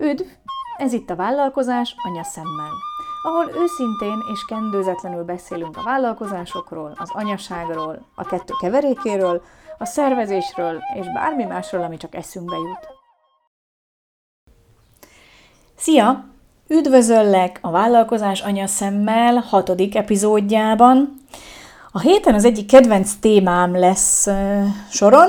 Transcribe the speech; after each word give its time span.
Üdv! 0.00 0.24
Ez 0.76 0.92
itt 0.92 1.10
a 1.10 1.16
Vállalkozás 1.16 1.94
anyaszemmel, 2.08 2.70
ahol 3.22 3.50
őszintén 3.62 4.18
és 4.32 4.44
kendőzetlenül 4.44 5.24
beszélünk 5.24 5.76
a 5.76 5.82
vállalkozásokról, 5.82 6.92
az 6.96 7.10
anyaságról, 7.12 8.06
a 8.14 8.24
kettő 8.24 8.54
keverékéről, 8.60 9.42
a 9.78 9.84
szervezésről 9.84 10.78
és 10.94 11.06
bármi 11.12 11.44
másról, 11.44 11.82
ami 11.82 11.96
csak 11.96 12.14
eszünkbe 12.14 12.56
jut. 12.56 12.88
Szia! 15.76 16.24
Üdvözöllek 16.68 17.58
a 17.60 17.70
Vállalkozás 17.70 18.40
anyaszemmel 18.40 19.34
hatodik 19.34 19.94
epizódjában. 19.94 21.14
A 21.92 22.00
héten 22.00 22.34
az 22.34 22.44
egyik 22.44 22.66
kedvenc 22.66 23.14
témám 23.14 23.78
lesz 23.78 24.28
soron, 24.90 25.28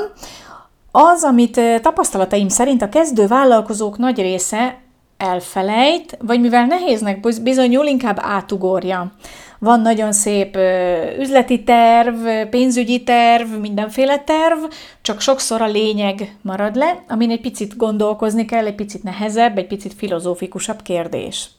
az, 0.99 1.23
amit 1.23 1.61
tapasztalataim 1.81 2.47
szerint 2.47 2.81
a 2.81 2.89
kezdő 2.89 3.27
vállalkozók 3.27 3.97
nagy 3.97 4.17
része 4.17 4.77
elfelejt, 5.17 6.17
vagy 6.21 6.39
mivel 6.39 6.65
nehéznek 6.65 7.41
bizonyul, 7.43 7.85
inkább 7.85 8.17
átugorja. 8.21 9.11
Van 9.59 9.79
nagyon 9.81 10.11
szép 10.11 10.57
üzleti 11.19 11.63
terv, 11.63 12.27
pénzügyi 12.49 13.03
terv, 13.03 13.47
mindenféle 13.61 14.19
terv, 14.19 14.57
csak 15.01 15.19
sokszor 15.19 15.61
a 15.61 15.67
lényeg 15.67 16.37
marad 16.41 16.75
le, 16.75 17.03
amin 17.07 17.31
egy 17.31 17.41
picit 17.41 17.77
gondolkozni 17.77 18.45
kell, 18.45 18.65
egy 18.65 18.75
picit 18.75 19.03
nehezebb, 19.03 19.57
egy 19.57 19.67
picit 19.67 19.93
filozófikusabb 19.93 20.81
kérdés. 20.81 21.49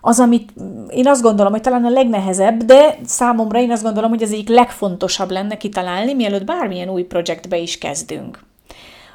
Az, 0.00 0.20
amit 0.20 0.52
én 0.90 1.08
azt 1.08 1.22
gondolom, 1.22 1.52
hogy 1.52 1.60
talán 1.60 1.84
a 1.84 1.90
legnehezebb, 1.90 2.62
de 2.62 2.98
számomra 3.04 3.60
én 3.60 3.70
azt 3.70 3.82
gondolom, 3.82 4.10
hogy 4.10 4.22
az 4.22 4.32
egyik 4.32 4.48
legfontosabb 4.48 5.30
lenne 5.30 5.56
kitalálni, 5.56 6.14
mielőtt 6.14 6.44
bármilyen 6.44 6.88
új 6.88 7.02
projektbe 7.02 7.56
is 7.56 7.78
kezdünk. 7.78 8.50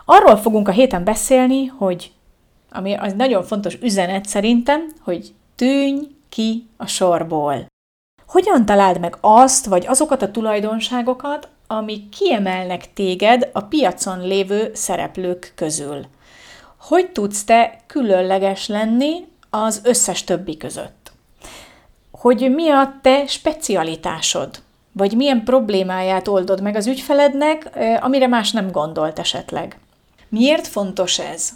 Arról 0.10 0.38
fogunk 0.38 0.68
a 0.68 0.72
héten 0.72 1.04
beszélni, 1.04 1.66
hogy 1.66 2.12
ami 2.72 2.94
az 2.94 3.14
nagyon 3.14 3.44
fontos 3.44 3.78
üzenet 3.82 4.26
szerintem, 4.26 4.92
hogy 5.02 5.34
tűnj 5.56 6.00
ki 6.30 6.68
a 6.78 6.86
sorból. 6.86 7.66
Hogyan 8.28 8.66
találd 8.66 9.00
meg 9.00 9.18
azt, 9.22 9.66
vagy 9.66 9.86
azokat 9.88 10.22
a 10.22 10.32
tulajdonságokat, 10.32 11.48
amik 11.68 12.10
kiemelnek 12.10 12.94
téged 12.94 13.50
a 13.54 13.62
piacon 13.62 14.28
lévő 14.28 14.72
szereplők 14.74 15.52
közül? 15.56 16.06
Hogy 16.80 17.12
tudsz 17.12 17.44
te 17.44 17.80
különleges 17.88 18.68
lenni 18.68 19.28
az 19.50 19.82
összes 19.84 20.24
többi 20.24 20.58
között? 20.58 21.12
Hogy 22.12 22.54
mi 22.54 22.70
a 22.70 23.00
te 23.02 23.26
specialitásod? 23.26 24.50
Vagy 24.92 25.16
milyen 25.16 25.44
problémáját 25.44 26.28
oldod 26.28 26.62
meg 26.62 26.76
az 26.76 26.88
ügyfelednek, 26.88 27.70
eh, 27.74 28.04
amire 28.04 28.28
más 28.28 28.52
nem 28.52 28.72
gondolt 28.72 29.20
esetleg? 29.20 29.78
Miért 30.30 30.68
fontos 30.68 31.20
ez? 31.20 31.50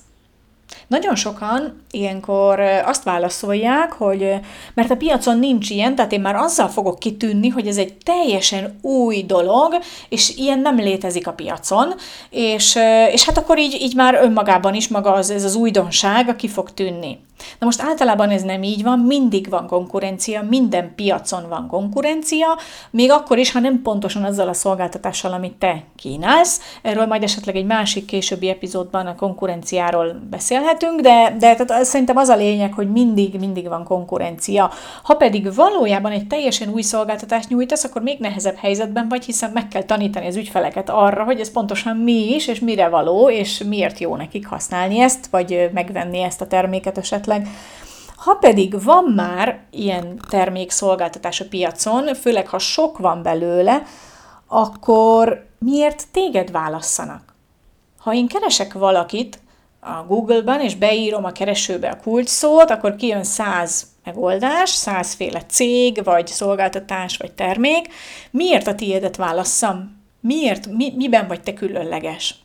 Nagyon 0.87 1.15
sokan 1.15 1.83
ilyenkor 1.91 2.59
azt 2.85 3.03
válaszolják, 3.03 3.91
hogy 3.91 4.33
mert 4.73 4.91
a 4.91 4.95
piacon 4.95 5.39
nincs 5.39 5.69
ilyen, 5.69 5.95
tehát 5.95 6.11
én 6.11 6.21
már 6.21 6.35
azzal 6.35 6.67
fogok 6.67 6.99
kitűnni, 6.99 7.49
hogy 7.49 7.67
ez 7.67 7.77
egy 7.77 7.97
teljesen 8.03 8.79
új 8.81 9.23
dolog, 9.23 9.77
és 10.09 10.35
ilyen 10.35 10.59
nem 10.59 10.75
létezik 10.75 11.27
a 11.27 11.33
piacon, 11.33 11.93
és, 12.29 12.77
és 13.11 13.25
hát 13.25 13.37
akkor 13.37 13.59
így, 13.59 13.77
így 13.81 13.95
már 13.95 14.13
önmagában 14.13 14.73
is 14.73 14.87
maga 14.87 15.13
az, 15.13 15.29
ez 15.29 15.43
az 15.43 15.55
újdonság, 15.55 16.29
aki 16.29 16.47
fog 16.47 16.71
tűnni. 16.71 17.19
Na 17.59 17.65
most 17.65 17.81
általában 17.81 18.29
ez 18.29 18.41
nem 18.41 18.63
így 18.63 18.83
van, 18.83 18.99
mindig 18.99 19.49
van 19.49 19.67
konkurencia, 19.67 20.41
minden 20.41 20.95
piacon 20.95 21.49
van 21.49 21.67
konkurencia, 21.67 22.57
még 22.91 23.11
akkor 23.11 23.37
is, 23.37 23.51
ha 23.51 23.59
nem 23.59 23.81
pontosan 23.81 24.23
azzal 24.23 24.47
a 24.47 24.53
szolgáltatással, 24.53 25.33
amit 25.33 25.53
te 25.53 25.83
kínálsz. 25.95 26.61
Erről 26.81 27.05
majd 27.05 27.23
esetleg 27.23 27.55
egy 27.55 27.65
másik 27.65 28.05
későbbi 28.05 28.49
epizódban 28.49 29.05
a 29.05 29.15
konkurenciáról 29.15 30.21
beszélhetünk, 30.61 31.01
de, 31.01 31.35
de 31.39 31.55
tehát 31.55 31.85
szerintem 31.85 32.17
az 32.17 32.29
a 32.29 32.35
lényeg, 32.35 32.73
hogy 32.73 32.91
mindig, 32.91 33.39
mindig 33.39 33.67
van 33.67 33.83
konkurencia. 33.83 34.71
Ha 35.03 35.13
pedig 35.13 35.53
valójában 35.55 36.11
egy 36.11 36.27
teljesen 36.27 36.69
új 36.69 36.81
szolgáltatást 36.81 37.49
nyújtasz, 37.49 37.83
akkor 37.83 38.01
még 38.01 38.19
nehezebb 38.19 38.55
helyzetben 38.55 39.07
vagy, 39.09 39.25
hiszen 39.25 39.51
meg 39.53 39.67
kell 39.67 39.83
tanítani 39.83 40.27
az 40.27 40.35
ügyfeleket 40.35 40.89
arra, 40.89 41.23
hogy 41.23 41.39
ez 41.39 41.51
pontosan 41.51 41.97
mi 41.97 42.33
is, 42.33 42.47
és 42.47 42.59
mire 42.59 42.89
való, 42.89 43.29
és 43.29 43.63
miért 43.63 43.99
jó 43.99 44.15
nekik 44.15 44.47
használni 44.47 44.99
ezt, 44.99 45.27
vagy 45.27 45.69
megvenni 45.73 46.21
ezt 46.21 46.41
a 46.41 46.47
terméket 46.47 46.97
esetleg. 46.97 47.47
Ha 48.15 48.33
pedig 48.33 48.83
van 48.83 49.03
már 49.15 49.59
ilyen 49.71 50.19
termék-szolgáltatás 50.29 51.41
a 51.41 51.47
piacon, 51.49 52.15
főleg 52.15 52.47
ha 52.47 52.59
sok 52.59 52.97
van 52.97 53.23
belőle, 53.23 53.83
akkor 54.47 55.45
miért 55.59 56.03
téged 56.11 56.51
válasszanak? 56.51 57.21
Ha 57.99 58.13
én 58.13 58.27
keresek 58.27 58.73
valakit 58.73 59.39
a 59.83 60.03
Google-ban, 60.07 60.59
és 60.59 60.75
beírom 60.75 61.25
a 61.25 61.31
keresőbe 61.31 61.89
a 61.89 61.99
kulcsszót, 61.99 62.69
akkor 62.69 62.95
kijön 62.95 63.23
száz 63.23 63.87
megoldás, 64.03 64.69
százféle 64.69 65.41
cég, 65.47 66.03
vagy 66.03 66.27
szolgáltatás, 66.27 67.17
vagy 67.17 67.31
termék. 67.31 67.87
Miért 68.31 68.67
a 68.67 68.75
tiédet 68.75 69.15
válasszam? 69.15 69.99
Miért? 70.19 70.67
Mi, 70.67 70.93
miben 70.95 71.27
vagy 71.27 71.41
te 71.41 71.53
különleges? 71.53 72.35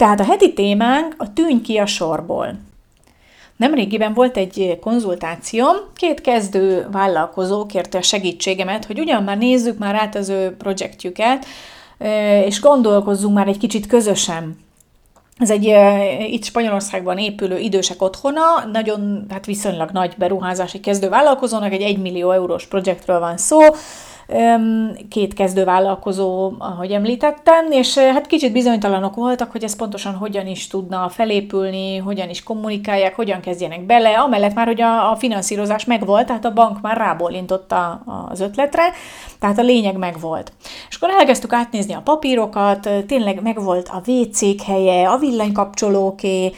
Tehát 0.00 0.20
a 0.20 0.24
heti 0.24 0.52
témánk 0.52 1.14
a 1.18 1.32
tűnj 1.32 1.60
ki 1.60 1.78
a 1.78 1.86
sorból. 1.86 2.58
Nemrégiben 3.56 4.14
volt 4.14 4.36
egy 4.36 4.78
konzultációm, 4.80 5.76
két 5.94 6.20
kezdő 6.20 6.88
vállalkozó 6.90 7.66
kérte 7.66 7.98
a 7.98 8.02
segítségemet, 8.02 8.84
hogy 8.84 8.98
ugyan 8.98 9.22
már 9.22 9.38
nézzük 9.38 9.78
már 9.78 9.94
át 9.94 10.14
az 10.14 10.28
ő 10.28 10.56
projektjüket, 10.56 11.46
és 12.44 12.60
gondolkozzunk 12.60 13.34
már 13.34 13.48
egy 13.48 13.58
kicsit 13.58 13.86
közösen. 13.86 14.65
Ez 15.38 15.50
egy 15.50 15.74
itt 16.32 16.44
Spanyolországban 16.44 17.18
épülő 17.18 17.58
idősek 17.58 18.02
otthona, 18.02 18.40
nagyon, 18.72 19.26
hát 19.30 19.46
viszonylag 19.46 19.90
nagy 19.90 20.14
beruházás 20.18 20.74
egy 20.74 20.80
kezdő 20.80 21.08
vállalkozónak, 21.08 21.72
egy 21.72 21.82
1 21.82 21.98
millió 21.98 22.30
eurós 22.30 22.66
projektről 22.66 23.18
van 23.18 23.36
szó, 23.36 23.58
két 25.08 25.34
kezdővállalkozó, 25.34 26.52
ahogy 26.58 26.92
említettem, 26.92 27.70
és 27.70 27.98
hát 27.98 28.26
kicsit 28.26 28.52
bizonytalanok 28.52 29.14
voltak, 29.14 29.50
hogy 29.50 29.64
ez 29.64 29.76
pontosan 29.76 30.14
hogyan 30.14 30.46
is 30.46 30.66
tudna 30.66 31.08
felépülni, 31.08 31.96
hogyan 31.96 32.28
is 32.28 32.42
kommunikálják, 32.42 33.16
hogyan 33.16 33.40
kezdjenek 33.40 33.86
bele, 33.86 34.18
amellett 34.18 34.54
már, 34.54 34.66
hogy 34.66 34.80
a, 34.80 35.10
a 35.10 35.16
finanszírozás 35.16 35.84
megvolt, 35.84 36.26
tehát 36.26 36.44
a 36.44 36.52
bank 36.52 36.80
már 36.80 36.96
rábólintotta 36.96 38.02
az 38.28 38.40
ötletre, 38.40 38.82
tehát 39.40 39.58
a 39.58 39.62
lényeg 39.62 39.96
megvolt. 39.96 40.52
És 40.88 40.96
akkor 40.96 41.10
elkezdtük 41.10 41.52
átnézni 41.52 41.94
a 41.94 42.00
papírokat, 42.04 42.88
tényleg 43.06 43.42
megvolt 43.42 43.88
a 43.88 44.10
WC-k 44.10 44.62
helye, 44.62 45.08
a 45.08 45.18
villanykapcsolóké, 45.18 46.52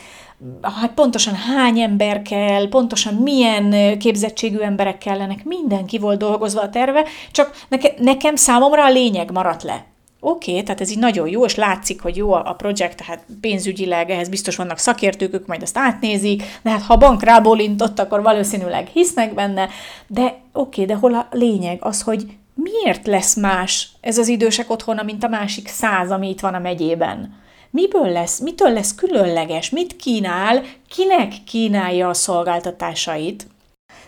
hát 0.63 0.93
pontosan 0.95 1.35
hány 1.35 1.79
ember 1.79 2.23
kell, 2.23 2.69
pontosan 2.69 3.15
milyen 3.15 3.99
képzettségű 3.99 4.59
emberek 4.59 4.99
kellenek, 4.99 5.45
mindenki 5.45 5.99
volt 5.99 6.19
dolgozva 6.19 6.61
a 6.61 6.71
terve, 6.71 7.05
csak 7.31 7.65
neke, 7.69 7.95
nekem 7.99 8.37
számomra 8.37 8.85
a 8.85 8.91
lényeg 8.91 9.31
maradt 9.31 9.63
le. 9.63 9.85
Oké, 10.21 10.51
okay, 10.51 10.63
tehát 10.63 10.81
ez 10.81 10.91
így 10.91 10.99
nagyon 10.99 11.29
jó, 11.29 11.45
és 11.45 11.55
látszik, 11.55 12.03
hogy 12.03 12.17
jó 12.17 12.33
a 12.33 12.55
projekt, 12.57 12.97
tehát 12.97 13.25
pénzügyileg 13.41 14.11
ehhez 14.11 14.29
biztos 14.29 14.57
vannak 14.57 14.79
szakértők, 14.79 15.35
ők 15.35 15.47
majd 15.47 15.63
azt 15.63 15.79
átnézik, 15.79 16.43
de 16.63 16.71
hát 16.71 16.83
ha 16.83 16.93
a 16.93 16.99
bank 16.99 17.23
rábólintott, 17.23 17.99
akkor 17.99 18.23
valószínűleg 18.23 18.87
hisznek 18.87 19.35
benne, 19.35 19.69
de 20.07 20.23
oké, 20.23 20.41
okay, 20.53 20.85
de 20.85 20.95
hol 20.95 21.15
a 21.15 21.29
lényeg? 21.31 21.79
Az, 21.81 22.03
hogy 22.03 22.27
miért 22.55 23.07
lesz 23.07 23.37
más 23.37 23.89
ez 24.01 24.19
az 24.19 24.29
idősek 24.29 24.71
otthona, 24.71 25.03
mint 25.03 25.25
a 25.25 25.29
másik 25.29 25.69
száz, 25.69 26.11
ami 26.11 26.29
itt 26.29 26.41
van 26.41 26.55
a 26.55 26.59
megyében? 26.59 27.47
Miből 27.71 28.09
lesz, 28.09 28.39
mitől 28.39 28.73
lesz 28.73 28.95
különleges, 28.95 29.71
mit 29.71 29.97
kínál, 29.97 30.63
kinek 30.89 31.33
kínálja 31.47 32.09
a 32.09 32.15
szolgáltatásait. 32.15 33.47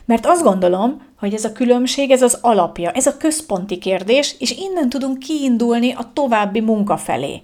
Mert 0.04 0.26
azt 0.26 0.42
gondolom, 0.42 1.02
hogy 1.18 1.34
ez 1.34 1.44
a 1.44 1.52
különbség, 1.52 2.10
ez 2.10 2.22
az 2.22 2.38
alapja, 2.40 2.90
ez 2.90 3.06
a 3.06 3.16
központi 3.16 3.78
kérdés, 3.78 4.34
és 4.38 4.50
innen 4.50 4.88
tudunk 4.88 5.18
kiindulni 5.18 5.92
a 5.92 6.10
további 6.12 6.60
munka 6.60 6.96
felé. 6.96 7.42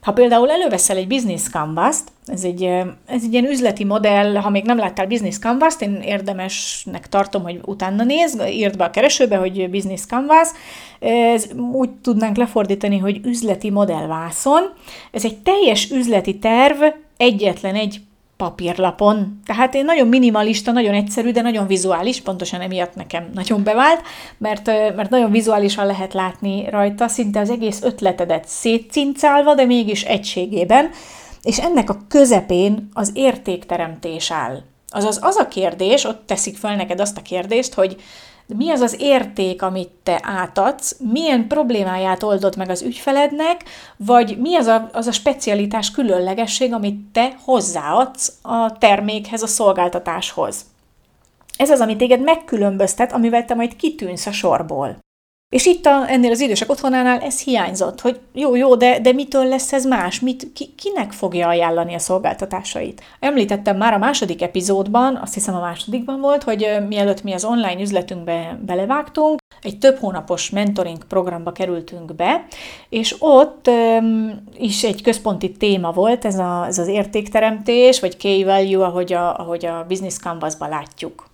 Ha 0.00 0.12
például 0.12 0.50
előveszel 0.50 0.96
egy 0.96 1.06
business 1.06 1.48
canvas-t, 1.48 2.12
ez 2.26 2.44
egy, 2.44 2.62
ez 3.06 3.22
egy 3.24 3.32
ilyen 3.32 3.44
üzleti 3.44 3.84
modell, 3.84 4.34
ha 4.34 4.50
még 4.50 4.64
nem 4.64 4.78
láttál 4.78 5.06
business 5.06 5.38
canvas-t, 5.38 5.82
én 5.82 6.00
érdemesnek 6.04 7.08
tartom, 7.08 7.42
hogy 7.42 7.60
utána 7.64 8.04
néz, 8.04 8.38
írd 8.50 8.76
be 8.76 8.84
a 8.84 8.90
keresőbe, 8.90 9.36
hogy 9.36 9.70
business 9.70 10.06
canvas, 10.06 10.48
ez 11.00 11.46
úgy 11.72 11.90
tudnánk 11.90 12.36
lefordítani, 12.36 12.98
hogy 12.98 13.20
üzleti 13.24 13.70
modellvászon. 13.70 14.62
Ez 15.12 15.24
egy 15.24 15.36
teljes 15.38 15.90
üzleti 15.90 16.38
terv 16.38 16.82
egyetlen 17.16 17.74
egy 17.74 18.00
papírlapon. 18.40 19.40
Tehát 19.46 19.74
én 19.74 19.84
nagyon 19.84 20.08
minimalista, 20.08 20.72
nagyon 20.72 20.94
egyszerű, 20.94 21.30
de 21.30 21.40
nagyon 21.40 21.66
vizuális, 21.66 22.20
pontosan 22.20 22.60
emiatt 22.60 22.94
nekem 22.94 23.30
nagyon 23.34 23.62
bevált, 23.62 24.02
mert, 24.38 24.66
mert 24.66 25.10
nagyon 25.10 25.30
vizuálisan 25.30 25.86
lehet 25.86 26.12
látni 26.12 26.70
rajta 26.70 27.08
szinte 27.08 27.40
az 27.40 27.50
egész 27.50 27.82
ötletedet 27.82 28.48
szétcincálva, 28.48 29.54
de 29.54 29.64
mégis 29.64 30.02
egységében, 30.02 30.90
és 31.42 31.58
ennek 31.58 31.90
a 31.90 32.00
közepén 32.08 32.88
az 32.92 33.10
értékteremtés 33.14 34.30
áll. 34.30 34.62
Azaz 34.88 35.18
az 35.22 35.36
a 35.36 35.48
kérdés, 35.48 36.04
ott 36.04 36.26
teszik 36.26 36.56
fel 36.56 36.76
neked 36.76 37.00
azt 37.00 37.16
a 37.16 37.22
kérdést, 37.22 37.74
hogy 37.74 37.96
mi 38.56 38.70
az 38.70 38.80
az 38.80 38.96
érték, 38.98 39.62
amit 39.62 39.90
te 40.02 40.20
átadsz, 40.22 40.96
milyen 41.12 41.46
problémáját 41.46 42.22
oldod 42.22 42.56
meg 42.56 42.70
az 42.70 42.82
ügyfelednek, 42.82 43.64
vagy 43.96 44.38
mi 44.38 44.56
az 44.56 44.66
a, 44.66 44.88
az 44.92 45.06
a 45.06 45.12
specialitás 45.12 45.90
különlegesség, 45.90 46.72
amit 46.72 47.00
te 47.12 47.36
hozzáadsz 47.44 48.32
a 48.42 48.78
termékhez, 48.78 49.42
a 49.42 49.46
szolgáltatáshoz. 49.46 50.64
Ez 51.56 51.70
az, 51.70 51.80
ami 51.80 51.96
téged 51.96 52.20
megkülönböztet, 52.20 53.12
amivel 53.12 53.44
te 53.44 53.54
majd 53.54 53.76
kitűnsz 53.76 54.26
a 54.26 54.32
sorból. 54.32 54.98
És 55.50 55.66
itt 55.66 55.86
a, 55.86 56.10
ennél 56.10 56.30
az 56.30 56.40
idősek 56.40 56.70
otthonánál 56.70 57.20
ez 57.20 57.42
hiányzott, 57.42 58.00
hogy 58.00 58.20
jó, 58.32 58.56
jó, 58.56 58.74
de, 58.74 59.00
de 59.00 59.12
mitől 59.12 59.44
lesz 59.44 59.72
ez 59.72 59.84
más? 59.84 60.20
Mit, 60.20 60.52
ki, 60.54 60.74
kinek 60.76 61.12
fogja 61.12 61.48
ajánlani 61.48 61.94
a 61.94 61.98
szolgáltatásait? 61.98 63.02
Említettem 63.20 63.76
már 63.76 63.92
a 63.92 63.98
második 63.98 64.42
epizódban, 64.42 65.16
azt 65.16 65.34
hiszem 65.34 65.54
a 65.54 65.60
másodikban 65.60 66.20
volt, 66.20 66.42
hogy 66.42 66.68
mielőtt 66.88 67.22
mi 67.22 67.32
az 67.32 67.44
online 67.44 67.80
üzletünkbe 67.80 68.58
belevágtunk, 68.66 69.38
egy 69.62 69.78
több 69.78 69.98
hónapos 69.98 70.50
mentoring 70.50 71.04
programba 71.04 71.52
kerültünk 71.52 72.14
be, 72.14 72.46
és 72.88 73.16
ott 73.18 73.68
um, 73.68 74.44
is 74.58 74.84
egy 74.84 75.02
központi 75.02 75.52
téma 75.52 75.92
volt 75.92 76.24
ez, 76.24 76.38
a, 76.38 76.64
ez 76.66 76.78
az 76.78 76.88
értékteremtés, 76.88 78.00
vagy 78.00 78.16
key 78.16 78.44
value, 78.44 78.84
ahogy 78.84 79.12
a, 79.12 79.38
ahogy 79.38 79.66
a 79.66 79.84
Business 79.88 80.16
Canvas-ba 80.16 80.68
látjuk. 80.68 81.29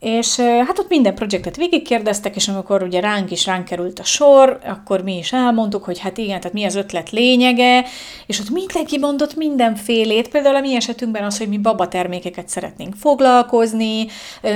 És 0.00 0.36
hát 0.40 0.78
ott 0.78 0.88
minden 0.88 1.14
projektet 1.14 1.56
végigkérdeztek, 1.56 2.36
és 2.36 2.48
amikor 2.48 2.82
ugye 2.82 3.00
ránk 3.00 3.30
is 3.30 3.46
ránk 3.46 3.64
került 3.64 3.98
a 3.98 4.04
sor, 4.04 4.58
akkor 4.64 5.02
mi 5.02 5.16
is 5.16 5.32
elmondtuk, 5.32 5.84
hogy 5.84 5.98
hát 5.98 6.18
igen, 6.18 6.38
tehát 6.38 6.52
mi 6.52 6.64
az 6.64 6.74
ötlet 6.74 7.10
lényege, 7.10 7.84
és 8.26 8.40
ott 8.40 8.50
mindenki 8.50 8.98
mondott 8.98 9.36
mindenfélét, 9.36 10.28
például 10.28 10.56
a 10.56 10.60
mi 10.60 10.74
esetünkben 10.74 11.24
az, 11.24 11.38
hogy 11.38 11.48
mi 11.48 11.58
babatermékeket 11.58 12.48
szeretnénk 12.48 12.94
foglalkozni, 12.94 14.06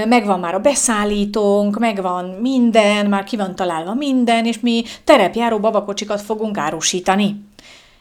megvan 0.09 0.41
már 0.41 0.55
a 0.55 0.61
beszállítónk, 0.61 1.79
megvan 1.79 2.25
minden, 2.25 3.07
már 3.07 3.25
ki 3.25 3.37
van 3.37 3.55
találva 3.55 3.95
minden, 3.95 4.45
és 4.45 4.61
mi 4.61 4.85
terepjáró 5.05 5.59
babakocsikat 5.59 6.21
fogunk 6.21 6.59
árusítani. 6.59 7.45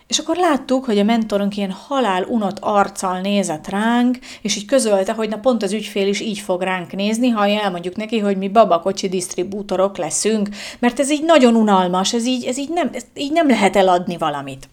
És 0.07 0.17
akkor 0.19 0.35
láttuk, 0.35 0.85
hogy 0.85 0.99
a 0.99 1.03
mentorunk 1.03 1.57
ilyen 1.57 1.71
halál 1.87 2.23
unott 2.23 2.57
arccal 2.59 3.21
nézett 3.21 3.67
ránk, 3.67 4.17
és 4.41 4.55
így 4.55 4.65
közölte, 4.65 5.13
hogy 5.13 5.29
na 5.29 5.37
pont 5.37 5.63
az 5.63 5.73
ügyfél 5.73 6.07
is 6.07 6.19
így 6.19 6.39
fog 6.39 6.61
ránk 6.61 6.91
nézni, 6.91 7.29
ha 7.29 7.47
elmondjuk 7.47 7.95
neki, 7.95 8.19
hogy 8.19 8.37
mi 8.37 8.49
babakocsi 8.49 9.09
disztribútorok 9.09 9.97
leszünk, 9.97 10.49
mert 10.79 10.99
ez 10.99 11.11
így 11.11 11.23
nagyon 11.23 11.55
unalmas, 11.55 12.13
ez 12.13 12.25
így, 12.25 12.45
ez 12.45 12.57
így, 12.57 12.69
nem, 12.69 12.89
ez 12.93 13.03
így 13.15 13.31
nem 13.31 13.47
lehet 13.47 13.75
eladni 13.75 14.17
valamit. 14.17 14.69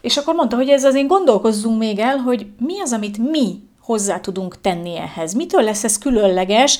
És 0.00 0.16
akkor 0.16 0.34
mondta, 0.34 0.56
hogy 0.56 0.68
ez 0.68 0.84
azért 0.84 1.06
gondolkozzunk 1.06 1.78
még 1.78 1.98
el, 1.98 2.16
hogy 2.16 2.46
mi 2.58 2.80
az, 2.80 2.92
amit 2.92 3.18
mi 3.30 3.66
hozzá 3.80 4.20
tudunk 4.20 4.60
tenni 4.60 4.96
ehhez. 4.96 5.34
Mitől 5.34 5.62
lesz 5.62 5.84
ez 5.84 5.98
különleges, 5.98 6.78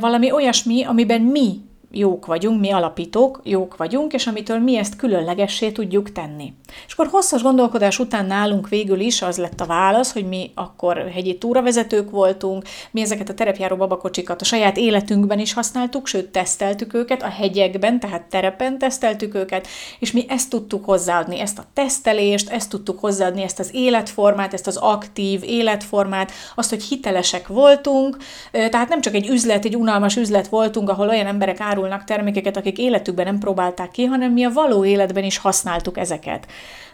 valami 0.00 0.32
olyasmi, 0.32 0.84
amiben 0.84 1.20
mi 1.20 1.60
jók 1.90 2.26
vagyunk, 2.26 2.60
mi 2.60 2.70
alapítók 2.70 3.40
jók 3.44 3.76
vagyunk, 3.76 4.12
és 4.12 4.26
amitől 4.26 4.58
mi 4.58 4.76
ezt 4.76 4.96
különlegessé 4.96 5.70
tudjuk 5.70 6.12
tenni. 6.12 6.52
És 6.86 6.92
akkor 6.92 7.06
hosszas 7.06 7.42
gondolkodás 7.42 7.98
után 7.98 8.26
nálunk 8.26 8.68
végül 8.68 9.00
is 9.00 9.22
az 9.22 9.38
lett 9.38 9.60
a 9.60 9.66
válasz, 9.66 10.12
hogy 10.12 10.28
mi 10.28 10.50
akkor 10.54 10.96
hegyi 10.96 11.38
túravezetők 11.38 12.10
voltunk, 12.10 12.64
mi 12.90 13.00
ezeket 13.00 13.28
a 13.28 13.34
terepjáró 13.34 13.76
babakocsikat 13.76 14.40
a 14.40 14.44
saját 14.44 14.76
életünkben 14.76 15.38
is 15.38 15.52
használtuk, 15.52 16.06
sőt 16.06 16.28
teszteltük 16.28 16.94
őket 16.94 17.22
a 17.22 17.28
hegyekben, 17.28 18.00
tehát 18.00 18.22
terepen 18.22 18.78
teszteltük 18.78 19.34
őket, 19.34 19.66
és 19.98 20.12
mi 20.12 20.24
ezt 20.28 20.50
tudtuk 20.50 20.84
hozzáadni, 20.84 21.40
ezt 21.40 21.58
a 21.58 21.64
tesztelést, 21.74 22.50
ezt 22.50 22.70
tudtuk 22.70 23.00
hozzáadni, 23.00 23.42
ezt 23.42 23.58
az 23.58 23.70
életformát, 23.72 24.54
ezt 24.54 24.66
az 24.66 24.76
aktív 24.76 25.42
életformát, 25.44 26.32
azt, 26.54 26.70
hogy 26.70 26.82
hitelesek 26.82 27.46
voltunk, 27.46 28.16
tehát 28.52 28.88
nem 28.88 29.00
csak 29.00 29.14
egy 29.14 29.28
üzlet, 29.28 29.64
egy 29.64 29.76
unalmas 29.76 30.16
üzlet 30.16 30.48
voltunk, 30.48 30.88
ahol 30.88 31.08
olyan 31.08 31.26
emberek 31.26 31.60
árulnak 31.60 31.76
termékeket, 32.04 32.56
akik 32.56 32.78
életükben 32.78 33.24
nem 33.24 33.38
próbálták 33.38 33.90
ki, 33.90 34.04
hanem 34.04 34.32
mi 34.32 34.44
a 34.44 34.52
való 34.52 34.84
életben 34.84 35.24
is 35.24 35.38
használtuk 35.38 35.98
ezeket. 35.98 36.46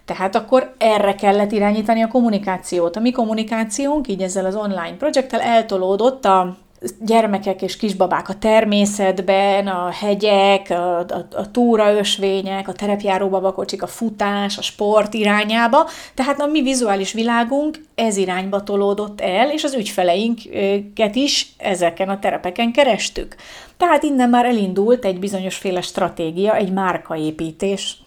Tehát 0.05 0.35
akkor 0.35 0.75
erre 0.79 1.15
kellett 1.15 1.53
irányítani 1.53 2.03
a 2.03 2.09
kommunikációt. 2.09 2.97
A 2.97 3.01
mi 3.01 3.11
kommunikációnk 3.11 4.09
így 4.09 4.23
ezzel 4.23 4.45
az 4.45 4.57
online 4.57 4.97
projekttel 4.97 5.41
eltolódott 5.41 6.25
a 6.25 6.57
gyermekek 7.01 7.63
és 7.63 7.77
kisbabák 7.77 8.29
a 8.29 8.35
természetben, 8.35 9.67
a 9.67 9.91
hegyek, 9.91 10.71
a, 10.71 10.99
a, 10.99 11.27
a 11.33 11.51
túraösvények, 11.51 12.69
a 12.69 12.73
terepjáró 12.73 13.29
babakocsik, 13.29 13.83
a 13.83 13.87
futás, 13.87 14.59
a 14.59 14.63
sport 14.63 15.15
irányába. 15.15 15.89
Tehát 16.15 16.41
a 16.41 16.47
mi 16.47 16.63
vizuális 16.63 17.13
világunk 17.13 17.79
ez 17.95 18.17
irányba 18.17 18.63
tolódott 18.63 19.21
el, 19.21 19.51
és 19.51 19.65
az 19.65 19.75
ügyfeleinket 19.75 21.15
is 21.15 21.55
ezeken 21.59 22.09
a 22.09 22.19
terepeken 22.19 22.73
kerestük. 22.73 23.35
Tehát 23.77 24.03
innen 24.03 24.29
már 24.29 24.45
elindult 24.45 25.05
egy 25.05 25.19
bizonyos 25.19 25.57
féle 25.57 25.81
stratégia, 25.81 26.57
egy 26.57 26.73
márkaépítés. 26.73 28.03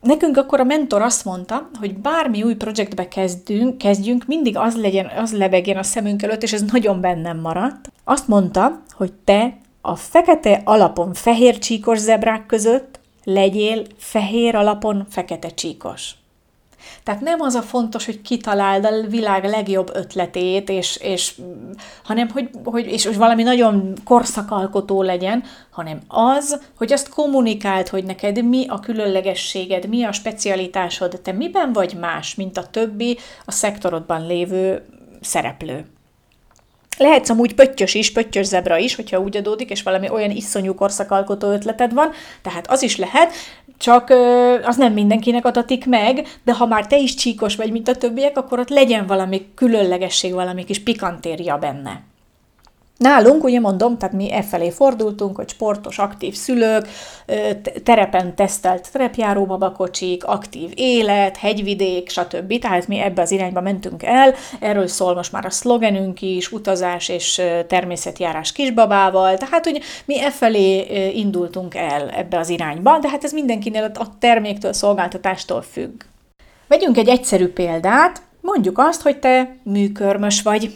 Nekünk 0.00 0.36
akkor 0.36 0.60
a 0.60 0.64
mentor 0.64 1.02
azt 1.02 1.24
mondta, 1.24 1.68
hogy 1.78 1.96
bármi 1.96 2.42
új 2.42 2.54
projektbe 2.54 3.08
kezdünk, 3.08 3.78
kezdjünk, 3.78 4.26
mindig 4.26 4.56
az 4.56 4.76
legyen, 4.76 5.06
az 5.06 5.32
lebegjen 5.32 5.76
a 5.76 5.82
szemünk 5.82 6.22
előtt, 6.22 6.42
és 6.42 6.52
ez 6.52 6.62
nagyon 6.62 7.00
bennem 7.00 7.40
maradt. 7.40 7.92
Azt 8.04 8.28
mondta, 8.28 8.82
hogy 8.90 9.12
te 9.24 9.56
a 9.80 9.96
fekete 9.96 10.62
alapon 10.64 11.14
fehér 11.14 11.58
csíkos 11.58 11.98
zebrák 11.98 12.46
között 12.46 13.00
legyél 13.24 13.86
fehér 13.96 14.54
alapon 14.54 15.06
fekete 15.10 15.48
csíkos. 15.48 16.17
Tehát 17.08 17.22
nem 17.22 17.40
az 17.40 17.54
a 17.54 17.62
fontos, 17.62 18.04
hogy 18.04 18.20
kitaláld 18.20 18.84
a 18.84 19.08
világ 19.08 19.44
legjobb 19.44 19.90
ötletét, 19.94 20.68
és, 20.68 20.96
és 20.96 21.34
hanem 22.04 22.28
hogy, 22.28 22.50
hogy 22.64 22.86
és, 22.86 23.04
és 23.04 23.16
valami 23.16 23.42
nagyon 23.42 23.92
korszakalkotó 24.04 25.02
legyen, 25.02 25.44
hanem 25.70 26.00
az, 26.08 26.60
hogy 26.76 26.92
azt 26.92 27.08
kommunikáld, 27.08 27.88
hogy 27.88 28.04
neked 28.04 28.44
mi 28.44 28.66
a 28.66 28.80
különlegességed, 28.80 29.88
mi 29.88 30.04
a 30.04 30.12
specialitásod, 30.12 31.20
te 31.22 31.32
miben 31.32 31.72
vagy 31.72 31.96
más, 32.00 32.34
mint 32.34 32.58
a 32.58 32.66
többi 32.66 33.18
a 33.44 33.50
szektorodban 33.50 34.26
lévő 34.26 34.82
szereplő. 35.20 35.86
Lehetsz 36.98 37.28
amúgy 37.28 37.54
pöttyös 37.54 37.94
is, 37.94 38.12
pöttyös 38.12 38.46
zebra 38.46 38.76
is, 38.76 38.94
hogyha 38.94 39.20
úgy 39.20 39.36
adódik, 39.36 39.70
és 39.70 39.82
valami 39.82 40.10
olyan 40.10 40.30
iszonyú 40.30 40.74
korszakalkotó 40.74 41.50
ötleted 41.50 41.92
van, 41.92 42.10
tehát 42.42 42.70
az 42.70 42.82
is 42.82 42.96
lehet, 42.96 43.32
csak 43.78 44.10
az 44.62 44.76
nem 44.76 44.92
mindenkinek 44.92 45.44
adatik 45.44 45.86
meg, 45.86 46.26
de 46.44 46.52
ha 46.52 46.66
már 46.66 46.86
te 46.86 46.98
is 46.98 47.14
csíkos 47.14 47.56
vagy, 47.56 47.72
mint 47.72 47.88
a 47.88 47.96
többiek, 47.96 48.36
akkor 48.36 48.58
ott 48.58 48.68
legyen 48.68 49.06
valami 49.06 49.46
különlegesség, 49.54 50.32
valami 50.32 50.64
kis 50.64 50.82
pikantéria 50.82 51.58
benne. 51.58 52.07
Nálunk, 52.98 53.44
ugye 53.44 53.60
mondom, 53.60 53.98
tehát 53.98 54.14
mi 54.14 54.32
e 54.32 54.42
felé 54.42 54.70
fordultunk, 54.70 55.36
hogy 55.36 55.48
sportos, 55.48 55.98
aktív 55.98 56.34
szülők, 56.34 56.88
terepen 57.82 58.34
tesztelt 58.34 58.92
terepjáró 58.92 59.46
babakocsik, 59.46 60.24
aktív 60.24 60.70
élet, 60.74 61.36
hegyvidék, 61.36 62.08
stb. 62.10 62.58
Tehát 62.58 62.88
mi 62.88 62.98
ebbe 62.98 63.22
az 63.22 63.30
irányba 63.30 63.60
mentünk 63.60 64.02
el. 64.02 64.34
Erről 64.60 64.86
szól 64.86 65.14
most 65.14 65.32
már 65.32 65.44
a 65.44 65.50
szlogenünk 65.50 66.22
is, 66.22 66.52
utazás 66.52 67.08
és 67.08 67.42
természetjárás 67.66 68.52
kisbabával. 68.52 69.36
Tehát, 69.36 69.64
hogy 69.64 69.80
mi 70.04 70.20
e 70.20 70.30
felé 70.30 70.86
indultunk 71.14 71.74
el 71.74 72.10
ebbe 72.10 72.38
az 72.38 72.48
irányba, 72.48 72.98
de 72.98 73.08
hát 73.08 73.24
ez 73.24 73.32
mindenkinél 73.32 73.90
a 73.94 74.18
terméktől, 74.18 74.72
szolgáltatástól 74.72 75.62
függ. 75.62 76.02
Vegyünk 76.68 76.96
egy 76.96 77.08
egyszerű 77.08 77.48
példát, 77.48 78.22
mondjuk 78.40 78.78
azt, 78.78 79.02
hogy 79.02 79.18
te 79.18 79.56
műkörmös 79.62 80.42
vagy, 80.42 80.74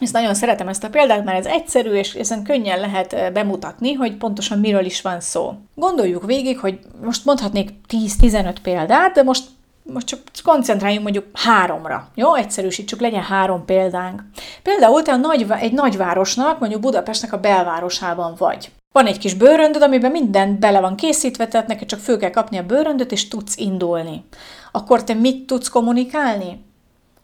ezt 0.00 0.12
nagyon 0.12 0.34
szeretem 0.34 0.68
ezt 0.68 0.84
a 0.84 0.88
példát, 0.88 1.24
mert 1.24 1.38
ez 1.38 1.46
egyszerű, 1.46 1.90
és 1.90 2.14
ezen 2.14 2.42
könnyen 2.42 2.80
lehet 2.80 3.32
bemutatni, 3.32 3.92
hogy 3.92 4.16
pontosan 4.16 4.58
miről 4.58 4.84
is 4.84 5.00
van 5.00 5.20
szó. 5.20 5.54
Gondoljuk 5.74 6.26
végig, 6.26 6.58
hogy 6.58 6.78
most 7.04 7.24
mondhatnék 7.24 7.70
10-15 7.88 8.56
példát, 8.62 9.12
de 9.12 9.22
most 9.22 9.44
most 9.82 10.06
csak 10.06 10.20
koncentráljunk 10.42 11.02
mondjuk 11.02 11.24
háromra. 11.32 12.08
Jó, 12.14 12.34
egyszerűsítsük, 12.34 13.00
legyen 13.00 13.22
három 13.22 13.64
példánk. 13.64 14.22
Például 14.62 15.02
te 15.02 15.12
a 15.12 15.16
nagy, 15.16 15.46
egy 15.60 15.72
nagyvárosnak, 15.72 16.58
mondjuk 16.58 16.80
Budapestnek 16.80 17.32
a 17.32 17.40
belvárosában 17.40 18.34
vagy. 18.38 18.70
Van 18.92 19.06
egy 19.06 19.18
kis 19.18 19.34
bőröndöd, 19.34 19.82
amiben 19.82 20.10
minden 20.10 20.60
bele 20.60 20.80
van 20.80 20.96
készítve, 20.96 21.48
tehát 21.48 21.66
neked 21.66 21.88
csak 21.88 22.00
föl 22.00 22.18
kell 22.18 22.30
kapni 22.30 22.58
a 22.58 22.66
bőröndöt, 22.66 23.12
és 23.12 23.28
tudsz 23.28 23.56
indulni. 23.56 24.24
Akkor 24.72 25.04
te 25.04 25.14
mit 25.14 25.46
tudsz 25.46 25.68
kommunikálni? 25.68 26.64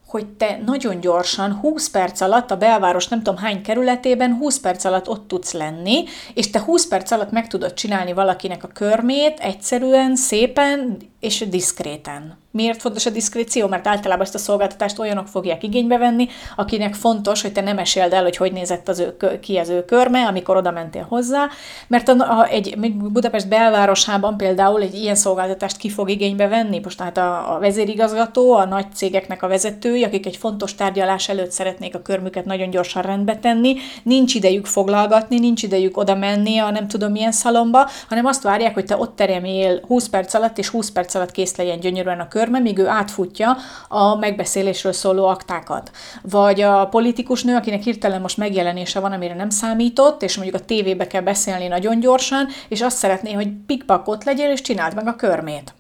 Hogy 0.07 0.27
te 0.27 0.61
nagyon 0.67 1.01
gyorsan, 1.01 1.53
20 1.53 1.89
perc 1.89 2.21
alatt 2.21 2.51
a 2.51 2.57
belváros 2.57 3.09
nem 3.09 3.23
tudom 3.23 3.37
hány 3.41 3.63
kerületében, 3.63 4.37
20 4.37 4.59
perc 4.59 4.85
alatt 4.85 5.09
ott 5.09 5.29
tudsz 5.29 5.53
lenni, 5.53 6.05
és 6.35 6.51
te 6.51 6.61
20 6.61 6.87
perc 6.87 7.11
alatt 7.11 7.31
meg 7.31 7.47
tudod 7.47 7.75
csinálni 7.75 8.13
valakinek 8.13 8.65
a 8.65 8.69
körmét 8.69 9.39
egyszerűen, 9.39 10.17
szépen, 10.17 10.97
és 11.21 11.45
diszkréten. 11.49 12.39
Miért 12.57 12.81
fontos 12.81 13.07
a 13.07 13.11
diszkréció? 13.11 13.69
Mert 13.69 13.87
általában 13.87 14.25
ezt 14.25 14.35
a 14.35 14.39
szolgáltatást 14.39 14.99
olyanok 14.99 15.27
fogják 15.27 15.63
igénybe 15.63 15.99
venni, 15.99 16.29
akinek 16.57 16.95
fontos, 16.95 17.43
hogy 17.43 17.53
te 17.53 17.61
nem 17.61 17.77
meséld 17.77 18.13
el, 18.13 18.23
hogy 18.23 18.37
hogy 18.37 18.53
nézett 18.53 18.89
az 18.89 18.99
ő, 18.99 19.17
ki 19.41 19.57
az 19.57 19.69
ő 19.69 19.85
körme, 19.85 20.27
amikor 20.27 20.57
oda 20.57 20.71
mentél 20.71 21.07
hozzá, 21.09 21.49
mert 21.87 22.09
a, 22.09 22.13
a, 22.13 22.47
egy 22.49 22.79
Budapest 22.95 23.49
belvárosában 23.49 24.37
például 24.37 24.83
egy 24.83 24.95
ilyen 24.95 25.15
szolgáltatást 25.15 25.77
ki 25.77 25.89
fog 25.89 26.11
igénybe 26.11 26.49
venni. 26.49 26.81
Most 26.83 26.99
tehát 26.99 27.17
a, 27.17 27.55
a 27.55 27.59
vezérigazgató, 27.59 28.53
a 28.53 28.65
nagy 28.65 28.87
cégeknek 28.95 29.43
a 29.43 29.49
vezetői, 29.49 30.05
akik 30.05 30.27
egy 30.27 30.37
fontos 30.37 30.75
tárgyalás 30.75 31.29
előtt 31.29 31.51
szeretnék 31.51 31.95
a 31.95 32.03
körmüket 32.03 32.45
nagyon 32.45 32.71
gyorsan 32.71 33.03
rendbe 33.03 33.37
tenni, 33.37 33.77
nincs 34.03 34.35
idejük 34.35 34.67
foglalgatni, 34.67 35.39
nincs 35.39 35.63
idejük 35.63 35.97
oda 35.97 36.15
menni 36.15 36.59
a 36.59 36.71
nem 36.71 36.89
tudom 36.89 37.13
milyen 37.13 37.33
szalomba, 37.33 37.89
hanem 38.09 38.27
azt 38.27 38.43
várják, 38.43 38.75
hogy 38.75 38.85
te 38.85 38.97
ott 38.97 39.17
terjemél 39.17 39.81
20 39.87 40.09
perc 40.09 40.35
alatt, 40.35 40.59
és 40.59 40.69
20 40.69 40.91
perc 40.91 41.15
alatt 41.17 41.31
kész 41.31 41.57
legyen 41.57 41.81
gyönyörűen 41.81 42.21
a 42.21 42.29
körme, 42.29 42.59
míg 42.59 42.79
ő 42.79 42.87
átfutja 42.87 43.57
a 43.89 44.17
megbeszélésről 44.17 44.93
szóló 44.93 45.27
aktákat. 45.27 45.91
Vagy 46.23 46.61
a 46.61 46.87
politikus 46.87 47.43
nő, 47.43 47.55
akinek 47.55 47.83
hirtelen 47.83 48.21
most 48.21 48.37
megjelenése 48.37 49.01
van, 49.01 49.13
amire 49.13 49.35
nem 49.35 49.51
számított, 49.51 50.23
és 50.23 50.37
mondjuk 50.37 50.61
a 50.63 50.65
tévébe 50.65 51.07
kell 51.07 51.23
beszélni 51.23 51.67
nagyon 51.67 52.01
gyorsan, 52.01 52.47
és 52.69 52.83
azt 52.83 52.97
szeretné, 52.97 53.33
hogy 53.33 53.49
pikpak 53.67 54.09
ott 54.09 54.25
legyél, 54.25 54.51
és 54.51 54.61
csináld 54.61 54.95
meg 54.95 55.07
a 55.07 55.17
körmét. 55.17 55.75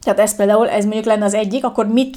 Tehát 0.00 0.18
ez 0.20 0.36
például, 0.36 0.68
ez 0.68 0.84
mondjuk 0.84 1.04
lenne 1.04 1.24
az 1.24 1.34
egyik, 1.34 1.64
akkor 1.64 1.86
mit 1.86 2.16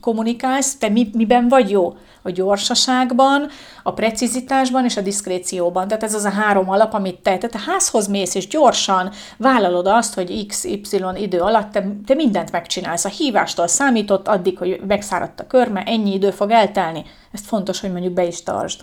kommunikálsz, 0.00 0.76
te 0.76 0.88
mi, 0.88 1.10
miben 1.12 1.48
vagy 1.48 1.70
jó? 1.70 1.96
A 2.22 2.30
gyorsaságban, 2.30 3.48
a 3.82 3.92
precizitásban 3.92 4.84
és 4.84 4.96
a 4.96 5.00
diszkrécióban. 5.00 5.88
Tehát 5.88 6.02
ez 6.02 6.14
az 6.14 6.24
a 6.24 6.30
három 6.30 6.70
alap, 6.70 6.94
amit 6.94 7.20
te, 7.20 7.38
tehát 7.38 7.54
a 7.54 7.70
házhoz 7.70 8.06
mész 8.06 8.34
és 8.34 8.46
gyorsan 8.46 9.10
vállalod 9.36 9.86
azt, 9.86 10.14
hogy 10.14 10.46
XY 10.46 11.04
idő 11.14 11.40
alatt 11.40 11.72
te, 11.72 11.88
te 12.06 12.14
mindent 12.14 12.52
megcsinálsz. 12.52 13.04
A 13.04 13.08
hívástól 13.08 13.66
számított 13.66 14.28
addig, 14.28 14.58
hogy 14.58 14.80
megszáradt 14.86 15.40
a 15.40 15.46
körme, 15.46 15.82
ennyi 15.82 16.14
idő 16.14 16.30
fog 16.30 16.50
eltelni. 16.50 17.04
Ezt 17.32 17.46
fontos, 17.46 17.80
hogy 17.80 17.92
mondjuk 17.92 18.12
be 18.12 18.26
is 18.26 18.42
tartsd. 18.42 18.80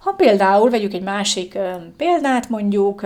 Ha 0.00 0.12
például 0.12 0.70
vegyük 0.70 0.92
egy 0.92 1.02
másik 1.02 1.58
példát, 1.96 2.48
mondjuk 2.48 3.02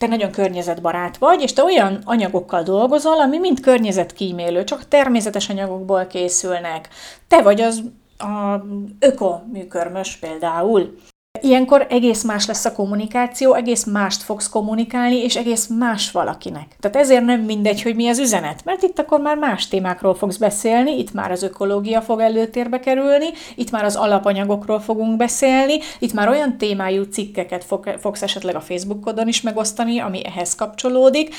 te 0.00 0.06
nagyon 0.06 0.30
környezetbarát 0.30 1.16
vagy, 1.16 1.42
és 1.42 1.52
te 1.52 1.62
olyan 1.62 2.02
anyagokkal 2.04 2.62
dolgozol, 2.62 3.20
ami 3.20 3.38
mind 3.38 3.60
környezetkímélő, 3.60 4.64
csak 4.64 4.88
természetes 4.88 5.48
anyagokból 5.48 6.06
készülnek. 6.06 6.88
Te 7.28 7.42
vagy 7.42 7.60
az 7.60 7.82
a 8.18 8.60
ökoműkörmös 8.98 10.16
például. 10.16 10.94
Ilyenkor 11.40 11.86
egész 11.90 12.22
más 12.22 12.46
lesz 12.46 12.64
a 12.64 12.72
kommunikáció, 12.72 13.54
egész 13.54 13.84
mást 13.84 14.22
fogsz 14.22 14.48
kommunikálni, 14.48 15.16
és 15.16 15.36
egész 15.36 15.66
más 15.66 16.10
valakinek. 16.10 16.66
Tehát 16.80 16.96
ezért 16.96 17.24
nem 17.24 17.40
mindegy, 17.40 17.82
hogy 17.82 17.94
mi 17.94 18.08
az 18.08 18.18
üzenet, 18.18 18.64
mert 18.64 18.82
itt 18.82 18.98
akkor 18.98 19.20
már 19.20 19.36
más 19.36 19.68
témákról 19.68 20.14
fogsz 20.14 20.36
beszélni, 20.36 20.98
itt 20.98 21.12
már 21.12 21.30
az 21.30 21.42
ökológia 21.42 22.00
fog 22.02 22.20
előtérbe 22.20 22.80
kerülni, 22.80 23.26
itt 23.54 23.70
már 23.70 23.84
az 23.84 23.96
alapanyagokról 23.96 24.80
fogunk 24.80 25.16
beszélni, 25.16 25.78
itt 25.98 26.12
már 26.12 26.28
olyan 26.28 26.56
témájú 26.56 27.02
cikkeket 27.02 27.64
fog, 27.64 27.94
fogsz 28.00 28.22
esetleg 28.22 28.54
a 28.54 28.60
Facebookodon 28.60 29.28
is 29.28 29.40
megosztani, 29.40 29.98
ami 29.98 30.26
ehhez 30.26 30.54
kapcsolódik. 30.54 31.34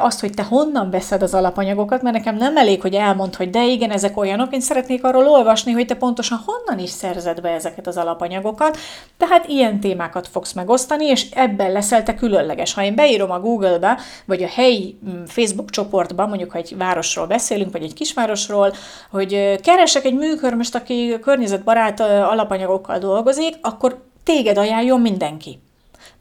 Azt, 0.00 0.20
hogy 0.20 0.32
te 0.32 0.42
honnan 0.42 0.90
veszed 0.90 1.22
az 1.22 1.34
alapanyagokat, 1.34 2.02
mert 2.02 2.16
nekem 2.16 2.36
nem 2.36 2.56
elég, 2.56 2.80
hogy 2.80 2.94
elmond, 2.94 3.34
hogy 3.34 3.50
de 3.50 3.66
igen, 3.66 3.90
ezek 3.90 4.16
olyanok, 4.16 4.54
én 4.54 4.60
szeretnék 4.60 5.04
arról 5.04 5.28
olvasni, 5.28 5.72
hogy 5.72 5.86
te 5.86 5.94
pontosan 5.94 6.40
honnan 6.46 6.84
is 6.84 6.90
szerzed 6.90 7.40
be 7.40 7.48
ezeket 7.48 7.86
az 7.86 7.96
alapanyagokat. 7.96 8.78
Tehát 9.16 9.31
tehát 9.32 9.48
ilyen 9.48 9.80
témákat 9.80 10.28
fogsz 10.28 10.52
megosztani, 10.52 11.06
és 11.06 11.30
ebben 11.30 11.72
leszel 11.72 12.02
te 12.02 12.14
különleges. 12.14 12.74
Ha 12.74 12.82
én 12.82 12.94
beírom 12.94 13.30
a 13.30 13.40
Google-be, 13.40 13.98
vagy 14.24 14.42
a 14.42 14.48
helyi 14.48 14.98
mm, 15.08 15.24
Facebook 15.24 15.70
csoportba, 15.70 16.26
mondjuk 16.26 16.50
ha 16.50 16.58
egy 16.58 16.76
városról 16.76 17.26
beszélünk, 17.26 17.72
vagy 17.72 17.82
egy 17.82 17.94
kisvárosról, 17.94 18.72
hogy 19.10 19.60
keresek 19.60 20.04
egy 20.04 20.14
műkörmöst, 20.14 20.74
aki 20.74 21.18
környezetbarát 21.20 22.00
alapanyagokkal 22.00 22.98
dolgozik, 22.98 23.58
akkor 23.60 24.04
téged 24.24 24.58
ajánljon 24.58 25.00
mindenki 25.00 25.58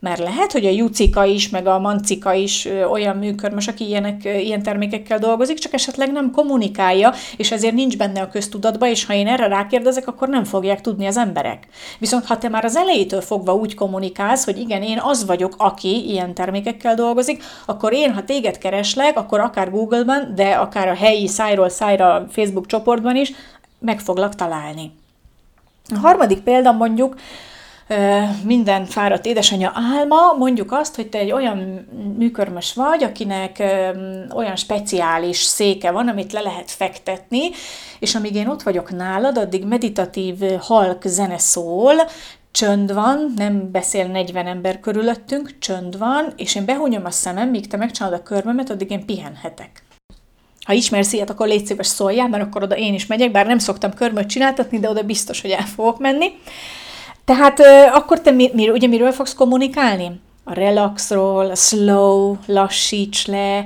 mert 0.02 0.20
lehet, 0.20 0.52
hogy 0.52 0.66
a 0.66 0.70
Jucika 0.70 1.26
is, 1.26 1.50
meg 1.50 1.68
a 1.68 1.80
Mancika 1.80 2.34
is 2.34 2.68
olyan 2.92 3.18
műkörmös, 3.18 3.68
aki 3.68 3.88
ilyenek, 3.88 4.24
ilyen 4.24 4.64
termékekkel 4.64 5.20
dolgozik, 5.20 5.58
csak 5.58 5.74
esetleg 5.74 6.12
nem 6.12 6.32
kommunikálja, 6.32 7.14
és 7.38 7.52
ezért 7.52 7.74
nincs 7.74 7.98
benne 7.98 8.22
a 8.22 8.30
köztudatba, 8.30 8.88
és 8.88 9.06
ha 9.06 9.14
én 9.14 9.28
erre 9.28 9.48
rákérdezek, 9.48 10.08
akkor 10.08 10.28
nem 10.28 10.44
fogják 10.44 10.82
tudni 10.82 11.06
az 11.06 11.18
emberek. 11.18 11.68
Viszont 12.00 12.26
ha 12.26 12.38
te 12.38 12.50
már 12.50 12.66
az 12.66 12.76
elejétől 12.76 13.22
fogva 13.22 13.54
úgy 13.54 13.76
kommunikálsz, 13.76 14.46
hogy 14.46 14.58
igen, 14.58 14.82
én 14.82 15.00
az 15.04 15.26
vagyok, 15.26 15.54
aki 15.58 16.10
ilyen 16.10 16.34
termékekkel 16.34 16.96
dolgozik, 16.96 17.44
akkor 17.66 17.94
én, 17.94 18.14
ha 18.14 18.24
téged 18.24 18.58
kereslek, 18.58 19.18
akkor 19.18 19.40
akár 19.40 19.72
Google-ban, 19.72 20.32
de 20.36 20.50
akár 20.50 20.88
a 20.88 20.96
helyi 20.96 21.28
szájról 21.28 21.70
szájra 21.70 22.26
Facebook 22.30 22.66
csoportban 22.66 23.16
is 23.16 23.32
meg 23.80 24.00
foglak 24.00 24.36
találni. 24.36 24.92
A 25.96 25.98
harmadik 25.98 26.40
példa 26.40 26.72
mondjuk, 26.72 27.16
minden 28.44 28.86
fáradt 28.86 29.26
édesanyja 29.26 29.72
álma, 29.76 30.34
mondjuk 30.38 30.72
azt, 30.72 30.96
hogy 30.96 31.08
te 31.08 31.18
egy 31.18 31.32
olyan 31.32 31.58
műkörmös 32.18 32.74
vagy, 32.74 33.04
akinek 33.04 33.64
olyan 34.34 34.56
speciális 34.56 35.38
széke 35.38 35.92
van, 35.92 36.08
amit 36.08 36.34
le 36.34 36.42
lehet 36.42 36.72
fektetni, 36.72 37.50
és 38.00 38.16
amíg 38.16 38.36
én 38.36 38.48
ott 38.48 38.62
vagyok 38.62 38.96
nálad, 38.96 39.38
addig 39.38 39.66
meditatív 39.66 40.36
halk 40.60 41.02
zene 41.06 41.38
szól, 41.38 41.94
csönd 42.52 42.94
van, 42.94 43.34
nem 43.36 43.72
beszél 43.72 44.08
40 44.08 44.48
ember 44.48 44.80
körülöttünk, 44.80 45.60
csönd 45.60 45.98
van, 45.98 46.34
és 46.36 46.56
én 46.56 46.66
behunyom 46.66 47.06
a 47.06 47.12
szemem, 47.12 47.50
míg 47.50 47.68
te 47.68 47.78
megcsinálod 47.78 48.20
a 48.20 48.24
körmömet, 48.24 48.70
addig 48.70 48.92
én 48.92 49.06
pihenhetek. 49.06 49.84
Ha 50.66 50.74
ismersz 50.74 51.14
ilyet, 51.14 51.30
akkor 51.30 51.48
légy 51.48 51.66
szíves 51.66 51.88
szóljál, 51.88 52.28
mert 52.28 52.44
akkor 52.44 52.64
oda 52.64 52.78
én 52.78 52.94
is 52.94 53.06
megyek, 53.06 53.32
bár 53.32 53.46
nem 53.46 53.58
szoktam 53.58 53.94
körmöt 53.94 54.28
csináltatni, 54.28 54.80
de 54.80 54.90
oda 54.90 55.04
biztos, 55.04 55.42
hogy 55.42 55.50
el 55.50 55.66
fogok 55.66 56.00
menni. 56.00 56.32
Tehát 57.32 57.60
akkor 57.94 58.22
te 58.22 58.32
mi, 58.32 58.50
mi, 58.54 58.70
ugye 58.70 58.88
miről 58.88 59.12
fogsz 59.12 59.34
kommunikálni? 59.34 60.20
A 60.44 60.54
relaxról, 60.54 61.50
a 61.50 61.56
slow, 61.56 62.36
lassíts 62.46 63.28
le, 63.28 63.66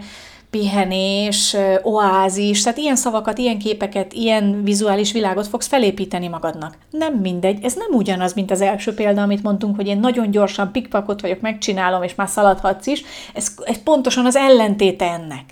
pihenés, 0.50 1.56
oázis, 1.84 2.64
tehát 2.64 2.78
ilyen 2.78 2.96
szavakat, 2.96 3.38
ilyen 3.38 3.60
képeket, 3.60 4.14
ilyen 4.14 4.64
vizuális 4.64 5.12
világot 5.12 5.48
fogsz 5.48 5.68
felépíteni 5.68 6.28
magadnak. 6.28 6.78
Nem 6.90 7.14
mindegy, 7.14 7.64
ez 7.64 7.74
nem 7.74 7.98
ugyanaz, 7.98 8.34
mint 8.34 8.52
az 8.52 8.62
első 8.62 8.94
példa, 8.94 9.22
amit 9.22 9.44
mondtunk, 9.44 9.76
hogy 9.76 9.88
én 9.88 10.00
nagyon 10.00 10.32
gyorsan 10.32 10.72
pikpakot 10.72 11.22
vagyok, 11.22 11.42
megcsinálom, 11.42 12.04
és 12.04 12.16
már 12.16 12.30
szaladhatsz 12.30 12.88
is. 12.88 13.04
Ez, 13.34 13.54
ez 13.64 13.84
pontosan 13.84 14.26
az 14.26 14.36
ellentéte 14.36 15.06
ennek. 15.06 15.44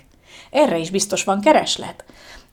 Erre 0.50 0.78
is 0.78 0.90
biztos 0.90 1.24
van 1.24 1.40
kereslet. 1.40 2.04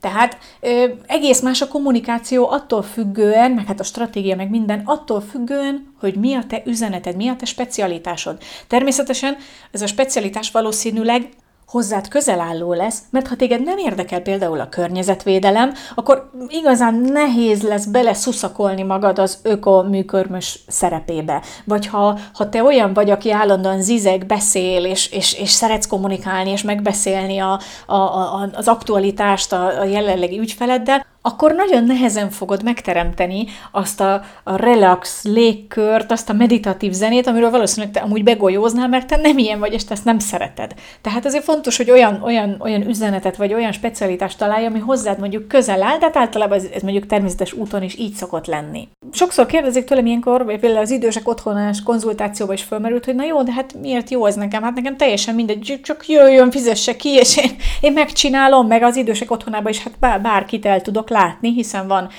Tehát 0.01 0.37
ö, 0.59 0.85
egész 1.07 1.41
más 1.41 1.61
a 1.61 1.67
kommunikáció 1.67 2.49
attól 2.49 2.81
függően, 2.81 3.51
meg 3.51 3.65
hát 3.65 3.79
a 3.79 3.83
stratégia, 3.83 4.35
meg 4.35 4.49
minden, 4.49 4.81
attól 4.85 5.21
függően, 5.21 5.93
hogy 5.99 6.15
mi 6.15 6.33
a 6.33 6.43
te 6.47 6.61
üzeneted, 6.65 7.15
mi 7.15 7.27
a 7.27 7.35
te 7.35 7.45
specialitásod. 7.45 8.37
Természetesen 8.67 9.37
ez 9.71 9.81
a 9.81 9.87
specialitás 9.87 10.51
valószínűleg 10.51 11.29
hozzád 11.71 12.07
közel 12.07 12.39
álló 12.39 12.73
lesz, 12.73 13.01
mert 13.09 13.27
ha 13.27 13.35
téged 13.35 13.63
nem 13.63 13.77
érdekel 13.77 14.21
például 14.21 14.59
a 14.59 14.69
környezetvédelem, 14.69 15.73
akkor 15.95 16.29
igazán 16.47 16.93
nehéz 16.93 17.61
lesz 17.61 17.85
bele 17.85 18.13
szuszakolni 18.13 18.83
magad 18.83 19.19
az 19.19 19.39
ökoműkörmös 19.43 20.59
szerepébe. 20.67 21.41
Vagy 21.65 21.87
ha, 21.87 22.19
ha 22.33 22.49
te 22.49 22.63
olyan 22.63 22.93
vagy, 22.93 23.09
aki 23.09 23.31
állandóan 23.31 23.81
zizeg, 23.81 24.25
beszél, 24.25 24.85
és, 24.85 25.11
és, 25.11 25.33
és 25.33 25.49
szeretsz 25.49 25.87
kommunikálni, 25.87 26.49
és 26.49 26.61
megbeszélni 26.61 27.39
a, 27.39 27.59
a, 27.85 27.95
a, 27.95 28.49
az 28.53 28.67
aktualitást 28.67 29.53
a, 29.53 29.79
a 29.79 29.83
jelenlegi 29.83 30.39
ügyfeleddel, 30.39 31.05
akkor 31.21 31.55
nagyon 31.55 31.83
nehezen 31.83 32.29
fogod 32.29 32.63
megteremteni 32.63 33.45
azt 33.71 34.01
a, 34.01 34.21
a 34.43 34.55
relax 34.55 35.23
légkört, 35.23 36.11
azt 36.11 36.29
a 36.29 36.33
meditatív 36.33 36.91
zenét, 36.91 37.27
amiről 37.27 37.49
valószínűleg 37.49 37.93
te 37.93 37.99
amúgy 37.99 38.23
begolyóznál, 38.23 38.87
mert 38.87 39.07
te 39.07 39.17
nem 39.17 39.37
ilyen 39.37 39.59
vagy, 39.59 39.73
és 39.73 39.85
te 39.85 39.93
ezt 39.93 40.05
nem 40.05 40.19
szereted. 40.19 40.73
Tehát 41.01 41.25
azért 41.25 41.43
fontos, 41.43 41.77
hogy 41.77 41.91
olyan, 41.91 42.21
olyan, 42.23 42.55
olyan 42.59 42.87
üzenetet, 42.87 43.35
vagy 43.35 43.53
olyan 43.53 43.71
specialitást 43.71 44.37
találj, 44.37 44.65
ami 44.65 44.79
hozzád 44.79 45.19
mondjuk 45.19 45.47
közel 45.47 45.83
áll, 45.83 45.97
de 45.97 46.05
hát 46.05 46.17
általában 46.17 46.57
ez, 46.57 46.65
ez 46.73 46.81
mondjuk 46.81 47.05
természetes 47.05 47.53
úton 47.53 47.83
is 47.83 47.97
így 47.97 48.13
szokott 48.13 48.45
lenni. 48.45 48.87
Sokszor 49.11 49.45
kérdezik 49.45 49.83
tőlem 49.83 50.05
ilyenkor, 50.05 50.45
vagy 50.45 50.59
például 50.59 50.81
az 50.81 50.91
idősek 50.91 51.27
otthonás 51.27 51.83
konzultációban 51.83 52.55
is 52.55 52.63
fölmerült, 52.63 53.05
hogy 53.05 53.15
na 53.15 53.23
jó, 53.23 53.43
de 53.43 53.51
hát 53.51 53.73
miért 53.81 54.09
jó 54.09 54.25
ez 54.25 54.35
nekem? 54.35 54.63
Hát 54.63 54.75
nekem 54.75 54.97
teljesen 54.97 55.35
mindegy, 55.35 55.79
csak 55.83 56.07
jöjjön, 56.07 56.51
fizesse 56.51 56.95
ki, 56.95 57.09
és 57.09 57.37
én, 57.37 57.55
én 57.81 57.93
megcsinálom, 57.93 58.67
meg 58.67 58.83
az 58.83 58.95
idősek 58.95 59.31
otthonában 59.31 59.71
is, 59.71 59.83
hát 59.83 59.99
bár, 59.99 60.21
bárkit 60.21 60.65
el 60.65 60.81
tudok 60.81 61.09
látni, 61.11 61.53
hiszen 61.53 61.87
van 61.87 62.09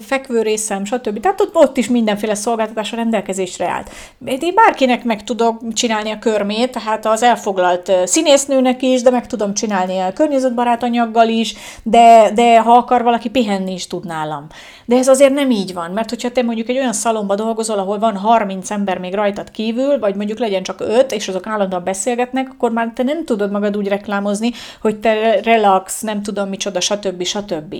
fekvőrészem, 0.00 0.84
stb. 0.84 1.20
Tehát 1.20 1.40
ott, 1.40 1.54
ott 1.54 1.76
is 1.76 1.88
mindenféle 1.88 2.34
szolgáltatás 2.34 2.92
a 2.92 2.96
rendelkezésre 2.96 3.68
állt. 3.68 3.90
Én 4.24 4.54
bárkinek 4.54 5.04
meg 5.04 5.24
tudok 5.24 5.72
csinálni 5.72 6.10
a 6.10 6.18
körmét, 6.18 6.70
tehát 6.70 7.06
az 7.06 7.22
elfoglalt 7.22 7.92
színésznőnek 8.04 8.82
is, 8.82 9.02
de 9.02 9.10
meg 9.10 9.26
tudom 9.26 9.54
csinálni 9.54 9.98
a 9.98 10.12
környezetbarát 10.12 10.82
anyaggal 10.82 11.28
is, 11.28 11.54
de, 11.82 12.30
de 12.34 12.60
ha 12.60 12.72
akar 12.72 13.02
valaki 13.02 13.28
pihenni 13.30 13.72
is 13.72 13.86
tud 13.86 14.04
nálam. 14.04 14.46
De 14.84 14.96
ez 14.96 15.08
azért 15.08 15.34
nem 15.34 15.50
így 15.50 15.74
van, 15.74 15.90
mert 15.90 16.10
hogyha 16.10 16.30
te 16.30 16.42
mondjuk 16.42 16.68
egy 16.68 16.78
olyan 16.78 16.92
szalomba 16.92 17.34
dolgozol, 17.34 17.78
ahol 17.78 17.98
van 17.98 18.16
30 18.16 18.70
ember 18.70 18.98
még 18.98 19.14
rajtad 19.14 19.50
kívül, 19.50 19.98
vagy 19.98 20.14
mondjuk 20.14 20.38
legyen 20.38 20.62
csak 20.62 20.80
5, 20.80 21.12
és 21.12 21.28
azok 21.28 21.46
állandóan 21.46 21.84
beszélgetnek, 21.84 22.48
akkor 22.50 22.70
már 22.70 22.92
te 22.94 23.02
nem 23.02 23.24
tudod 23.24 23.50
magad 23.50 23.76
úgy 23.76 23.88
reklámozni, 23.88 24.52
hogy 24.80 25.00
te 25.00 25.40
relax, 25.40 26.00
nem 26.00 26.22
tudom 26.22 26.48
micsoda, 26.48 26.80
stb. 26.80 27.22
stb. 27.22 27.74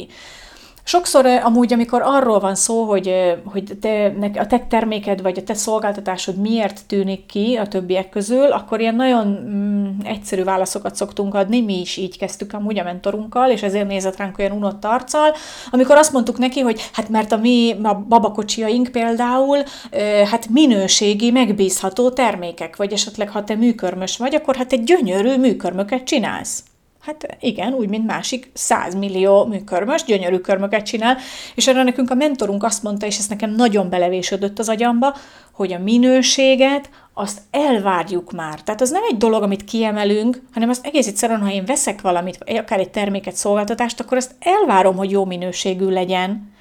Sokszor 0.89 1.27
amúgy, 1.27 1.73
amikor 1.73 2.03
arról 2.05 2.41
van 2.41 2.55
szó, 2.55 2.85
hogy, 2.85 3.37
hogy 3.45 3.79
te, 3.81 4.13
a 4.35 4.47
te 4.47 4.59
terméked 4.59 5.23
vagy 5.23 5.39
a 5.39 5.43
te 5.43 5.55
szolgáltatásod 5.55 6.37
miért 6.37 6.87
tűnik 6.87 7.27
ki 7.27 7.57
a 7.57 7.67
többiek 7.67 8.09
közül, 8.09 8.53
akkor 8.53 8.81
ilyen 8.81 8.95
nagyon 8.95 9.27
mm, 9.27 9.87
egyszerű 10.05 10.43
válaszokat 10.43 10.95
szoktunk 10.95 11.35
adni, 11.35 11.61
mi 11.61 11.81
is 11.81 11.97
így 11.97 12.19
kezdtük 12.19 12.53
amúgy 12.53 12.79
a 12.79 12.83
mentorunkkal, 12.83 13.51
és 13.51 13.63
ezért 13.63 13.87
nézett 13.87 14.17
ránk 14.17 14.39
olyan 14.39 14.57
unott 14.57 14.85
arccal, 14.85 15.35
amikor 15.71 15.97
azt 15.97 16.13
mondtuk 16.13 16.39
neki, 16.39 16.61
hogy 16.61 16.91
hát 16.93 17.09
mert 17.09 17.33
a 17.33 17.37
mi 17.37 17.77
a 17.83 17.95
babakocsiaink 17.95 18.89
például, 18.89 19.59
hát 20.31 20.49
minőségi, 20.49 21.31
megbízható 21.31 22.11
termékek, 22.11 22.77
vagy 22.77 22.93
esetleg 22.93 23.29
ha 23.31 23.45
te 23.45 23.55
műkörmös 23.55 24.17
vagy, 24.17 24.35
akkor 24.35 24.57
hát 24.57 24.73
egy 24.73 24.85
gyönyörű 24.85 25.37
műkörmöket 25.37 26.05
csinálsz. 26.05 26.65
Hát 27.07 27.37
igen, 27.41 27.73
úgy, 27.73 27.89
mint 27.89 28.07
másik 28.07 28.51
100 28.55 28.95
millió 28.95 29.45
műkörmös, 29.45 30.05
gyönyörű 30.05 30.39
körmöket 30.39 30.87
csinál, 30.87 31.17
és 31.55 31.67
erre 31.67 31.83
nekünk 31.83 32.11
a 32.11 32.15
mentorunk 32.15 32.63
azt 32.63 32.83
mondta, 32.83 33.07
és 33.07 33.19
ez 33.19 33.27
nekem 33.27 33.51
nagyon 33.51 33.91
belevésődött 33.91 34.59
az 34.59 34.69
agyamba, 34.69 35.17
hogy 35.53 35.73
a 35.73 35.79
minőséget 35.79 36.91
azt 37.15 37.41
elvárjuk 37.51 38.33
már. 38.33 38.63
Tehát 38.63 38.81
az 38.81 38.91
nem 38.91 39.03
egy 39.11 39.17
dolog, 39.17 39.43
amit 39.43 39.65
kiemelünk, 39.65 40.43
hanem 40.53 40.69
az 40.69 40.81
egész 40.83 41.07
egyszerűen, 41.07 41.41
ha 41.41 41.51
én 41.51 41.65
veszek 41.65 42.01
valamit, 42.01 42.39
akár 42.47 42.81
egy 42.81 42.91
terméket, 42.91 43.37
szolgáltatást, 43.37 44.01
akkor 44.01 44.17
azt 44.17 44.35
elvárom, 44.39 44.97
hogy 44.97 45.11
jó 45.11 45.25
minőségű 45.25 45.89
legyen. 45.89 46.55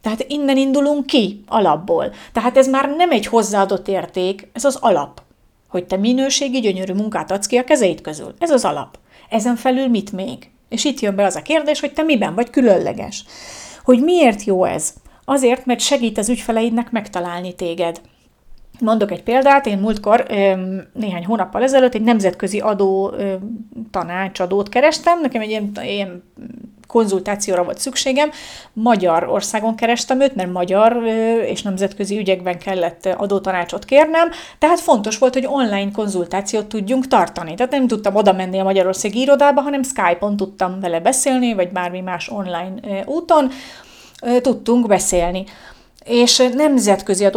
Tehát 0.00 0.24
innen 0.28 0.56
indulunk 0.56 1.06
ki 1.06 1.44
alapból. 1.46 2.12
Tehát 2.32 2.56
ez 2.56 2.68
már 2.68 2.94
nem 2.96 3.10
egy 3.10 3.26
hozzáadott 3.26 3.88
érték, 3.88 4.50
ez 4.52 4.64
az 4.64 4.76
alap. 4.76 5.22
Hogy 5.68 5.86
te 5.86 5.96
minőségi, 5.96 6.60
gyönyörű 6.60 6.92
munkát 6.92 7.30
adsz 7.30 7.46
ki 7.46 7.56
a 7.56 7.64
kezeid 7.64 8.00
közül. 8.00 8.34
Ez 8.38 8.50
az 8.50 8.64
alap. 8.64 8.98
Ezen 9.30 9.56
felül 9.56 9.88
mit 9.88 10.12
még? 10.12 10.50
És 10.68 10.84
itt 10.84 11.00
jön 11.00 11.14
be 11.14 11.24
az 11.24 11.36
a 11.36 11.42
kérdés, 11.42 11.80
hogy 11.80 11.92
te 11.92 12.02
miben 12.02 12.34
vagy 12.34 12.50
különleges. 12.50 13.24
Hogy 13.84 14.02
miért 14.02 14.44
jó 14.44 14.64
ez? 14.64 14.94
Azért, 15.24 15.66
mert 15.66 15.80
segít 15.80 16.18
az 16.18 16.28
ügyfeleidnek 16.28 16.90
megtalálni 16.90 17.54
téged. 17.54 18.00
Mondok 18.80 19.10
egy 19.10 19.22
példát, 19.22 19.66
én 19.66 19.78
múltkor 19.78 20.26
néhány 20.92 21.24
hónappal 21.24 21.62
ezelőtt 21.62 21.94
egy 21.94 22.02
nemzetközi 22.02 22.60
adó 22.60 23.14
tanácsadót 23.90 24.68
kerestem, 24.68 25.20
nekem 25.20 25.40
egy 25.40 25.48
ilyen, 25.48 25.72
ilyen 25.82 26.22
konzultációra 26.90 27.64
volt 27.64 27.78
szükségem. 27.78 28.30
Magyarországon 28.72 29.74
kerestem 29.74 30.20
őt, 30.20 30.34
mert 30.34 30.52
magyar 30.52 31.04
és 31.46 31.62
nemzetközi 31.62 32.18
ügyekben 32.18 32.58
kellett 32.58 33.06
adótanácsot 33.06 33.84
kérnem, 33.84 34.30
tehát 34.58 34.80
fontos 34.80 35.18
volt, 35.18 35.34
hogy 35.34 35.46
online 35.46 35.90
konzultációt 35.90 36.66
tudjunk 36.66 37.06
tartani. 37.06 37.54
Tehát 37.54 37.72
nem 37.72 37.86
tudtam 37.86 38.14
oda 38.14 38.32
menni 38.32 38.58
a 38.58 38.64
Magyarországi 38.64 39.20
irodába, 39.20 39.60
hanem 39.60 39.82
Skype-on 39.82 40.36
tudtam 40.36 40.80
vele 40.80 41.00
beszélni, 41.00 41.54
vagy 41.54 41.72
bármi 41.72 42.00
más 42.00 42.28
online 42.28 42.74
úton 43.04 43.50
tudtunk 44.40 44.86
beszélni 44.86 45.44
és 46.10 46.42
nemzetközi 46.54 47.28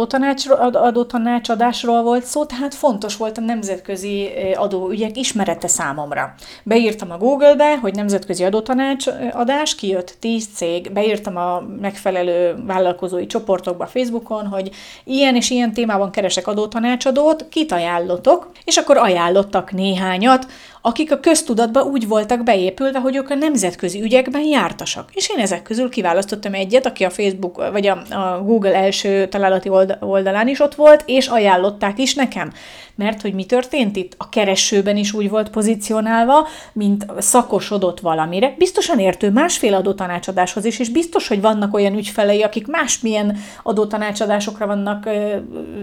adótanácsadásról 0.72 2.02
volt 2.02 2.24
szó, 2.24 2.44
tehát 2.44 2.74
fontos 2.74 3.16
volt 3.16 3.38
a 3.38 3.40
nemzetközi 3.40 4.30
adóügyek 4.54 5.16
ismerete 5.16 5.68
számomra. 5.68 6.34
Beírtam 6.62 7.10
a 7.10 7.18
Google-be, 7.18 7.78
hogy 7.78 7.94
nemzetközi 7.94 8.44
adótanácsadás, 8.44 9.74
kijött 9.74 10.16
10 10.20 10.48
cég, 10.54 10.92
beírtam 10.92 11.36
a 11.36 11.62
megfelelő 11.80 12.54
vállalkozói 12.66 13.26
csoportokba 13.26 13.86
Facebookon, 13.86 14.46
hogy 14.46 14.70
ilyen 15.04 15.36
és 15.36 15.50
ilyen 15.50 15.72
témában 15.72 16.10
keresek 16.10 16.46
adótanácsadót, 16.46 17.48
kit 17.48 17.72
ajánlotok, 17.72 18.50
és 18.64 18.76
akkor 18.76 18.96
ajánlottak 18.96 19.72
néhányat, 19.72 20.46
akik 20.86 21.12
a 21.12 21.20
köztudatba 21.20 21.82
úgy 21.82 22.08
voltak 22.08 22.42
beépülve, 22.42 22.98
hogy 22.98 23.16
ők 23.16 23.30
a 23.30 23.34
nemzetközi 23.34 24.02
ügyekben 24.02 24.42
jártasak. 24.42 25.08
És 25.12 25.30
én 25.30 25.38
ezek 25.38 25.62
közül 25.62 25.88
kiválasztottam 25.88 26.54
egyet, 26.54 26.86
aki 26.86 27.04
a 27.04 27.10
Facebook 27.10 27.70
vagy 27.70 27.86
a, 27.86 28.02
a 28.10 28.42
Google 28.42 28.74
első 28.74 29.28
találati 29.28 29.68
oldalán 30.00 30.48
is 30.48 30.60
ott 30.60 30.74
volt, 30.74 31.02
és 31.06 31.26
ajánlották 31.26 31.98
is 31.98 32.14
nekem. 32.14 32.52
Mert 32.96 33.20
hogy 33.20 33.34
mi 33.34 33.44
történt 33.44 33.96
itt? 33.96 34.14
A 34.18 34.28
keresőben 34.28 34.96
is 34.96 35.12
úgy 35.12 35.30
volt 35.30 35.50
pozícionálva, 35.50 36.48
mint 36.72 37.06
szakosodott 37.18 38.00
valamire. 38.00 38.54
Biztosan 38.58 38.98
értő 38.98 39.30
másfél 39.30 39.74
adótanácsadáshoz 39.74 40.64
is, 40.64 40.78
és 40.78 40.88
biztos, 40.88 41.28
hogy 41.28 41.40
vannak 41.40 41.74
olyan 41.74 41.94
ügyfelei, 41.94 42.42
akik 42.42 42.66
másmilyen 42.66 43.36
adótanácsadásokra 43.62 44.66
vannak 44.66 45.06
ö, 45.06 45.36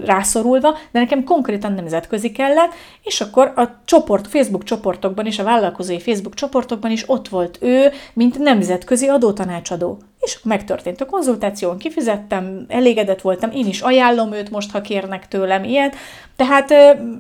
rászorulva, 0.06 0.78
de 0.92 1.00
nekem 1.00 1.24
konkrétan 1.24 1.74
nemzetközi 1.74 2.32
kellett, 2.32 2.74
és 3.04 3.22
akkor 3.22 3.54
a 3.56 3.82
csoport, 3.86 4.28
Facebook 4.28 4.64
csoportokban 4.64 5.26
és 5.26 5.40
a 5.40 5.44
vállalkozói 5.44 6.00
Facebook 6.00 6.34
csoportokban 6.34 6.92
is 6.92 7.10
ott 7.10 7.28
volt 7.28 7.58
ő, 7.62 7.92
mint 8.14 8.40
nemzetközi 8.40 9.08
adótanácsadó. 9.08 10.00
És 10.22 10.40
megtörtént 10.44 11.02
a 11.02 11.06
konzultáción, 11.06 11.78
kifizettem, 11.78 12.66
elégedett 12.68 13.22
voltam, 13.22 13.52
én 13.52 13.66
is 13.68 13.82
ajánlom 13.82 14.34
őt 14.34 14.50
most, 14.50 14.72
ha 14.72 14.82
kérnek 14.82 15.28
tőlem 15.28 15.64
ilyet. 15.64 15.96
Tehát 16.36 16.72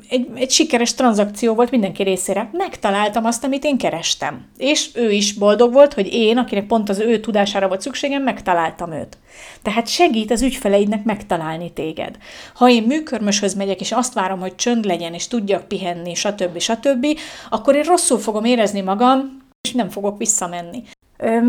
egy, 0.09 0.27
egy 0.35 0.51
sikeres 0.51 0.93
tranzakció 0.93 1.53
volt 1.53 1.71
mindenki 1.71 2.03
részére. 2.03 2.49
Megtaláltam 2.51 3.25
azt, 3.25 3.43
amit 3.43 3.63
én 3.63 3.77
kerestem. 3.77 4.45
És 4.57 4.89
ő 4.93 5.11
is 5.11 5.33
boldog 5.33 5.73
volt, 5.73 5.93
hogy 5.93 6.13
én, 6.13 6.37
akinek 6.37 6.67
pont 6.67 6.89
az 6.89 6.99
ő 6.99 7.19
tudására 7.19 7.67
volt 7.67 7.81
szükségem, 7.81 8.23
megtaláltam 8.23 8.91
őt. 8.91 9.17
Tehát 9.61 9.87
segít 9.87 10.31
az 10.31 10.41
ügyfeleidnek 10.41 11.03
megtalálni 11.03 11.71
téged. 11.71 12.17
Ha 12.53 12.69
én 12.69 12.83
műkörmöshöz 12.83 13.53
megyek, 13.53 13.79
és 13.81 13.91
azt 13.91 14.13
várom, 14.13 14.39
hogy 14.39 14.55
csönd 14.55 14.85
legyen, 14.85 15.13
és 15.13 15.27
tudjak 15.27 15.67
pihenni, 15.67 16.13
stb. 16.13 16.59
stb., 16.59 17.07
akkor 17.49 17.75
én 17.75 17.83
rosszul 17.83 18.19
fogom 18.19 18.45
érezni 18.45 18.81
magam, 18.81 19.41
és 19.61 19.71
nem 19.71 19.89
fogok 19.89 20.17
visszamenni. 20.17 20.83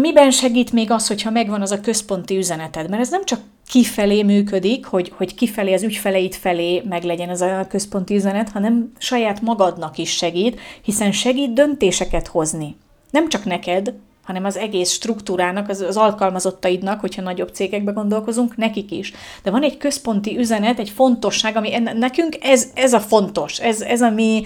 Miben 0.00 0.30
segít 0.30 0.72
még 0.72 0.90
az, 0.90 1.06
hogyha 1.06 1.30
megvan 1.30 1.62
az 1.62 1.70
a 1.70 1.80
központi 1.80 2.36
üzeneted? 2.36 2.88
Mert 2.88 3.02
ez 3.02 3.10
nem 3.10 3.24
csak 3.24 3.40
kifelé 3.66 4.22
működik, 4.22 4.84
hogy, 4.84 5.12
hogy 5.16 5.34
kifelé 5.34 5.72
az 5.72 5.82
ügyfeleid 5.82 6.34
felé 6.34 6.82
meglegyen 6.88 7.28
ez 7.28 7.40
a 7.40 7.66
központi 7.68 8.14
üzenet, 8.14 8.48
hanem 8.50 8.92
saját 8.98 9.40
magadnak 9.40 9.98
is 9.98 10.10
segít, 10.10 10.60
hiszen 10.82 11.12
segít 11.12 11.52
döntéseket 11.52 12.26
hozni. 12.26 12.76
Nem 13.10 13.28
csak 13.28 13.44
neked, 13.44 13.94
hanem 14.24 14.44
az 14.44 14.56
egész 14.56 14.90
struktúrának, 14.90 15.68
az, 15.68 15.80
az 15.80 15.96
alkalmazottaidnak, 15.96 17.00
hogyha 17.00 17.22
nagyobb 17.22 17.54
cégekbe 17.54 17.92
gondolkozunk, 17.92 18.56
nekik 18.56 18.90
is. 18.90 19.12
De 19.42 19.50
van 19.50 19.62
egy 19.62 19.76
központi 19.76 20.38
üzenet, 20.38 20.78
egy 20.78 20.90
fontosság, 20.90 21.56
ami 21.56 21.78
nekünk 21.94 22.36
ez, 22.40 22.70
ez 22.74 22.92
a 22.92 23.00
fontos, 23.00 23.58
ez, 23.58 23.80
ez 23.80 24.00
a 24.00 24.10
mi, 24.10 24.42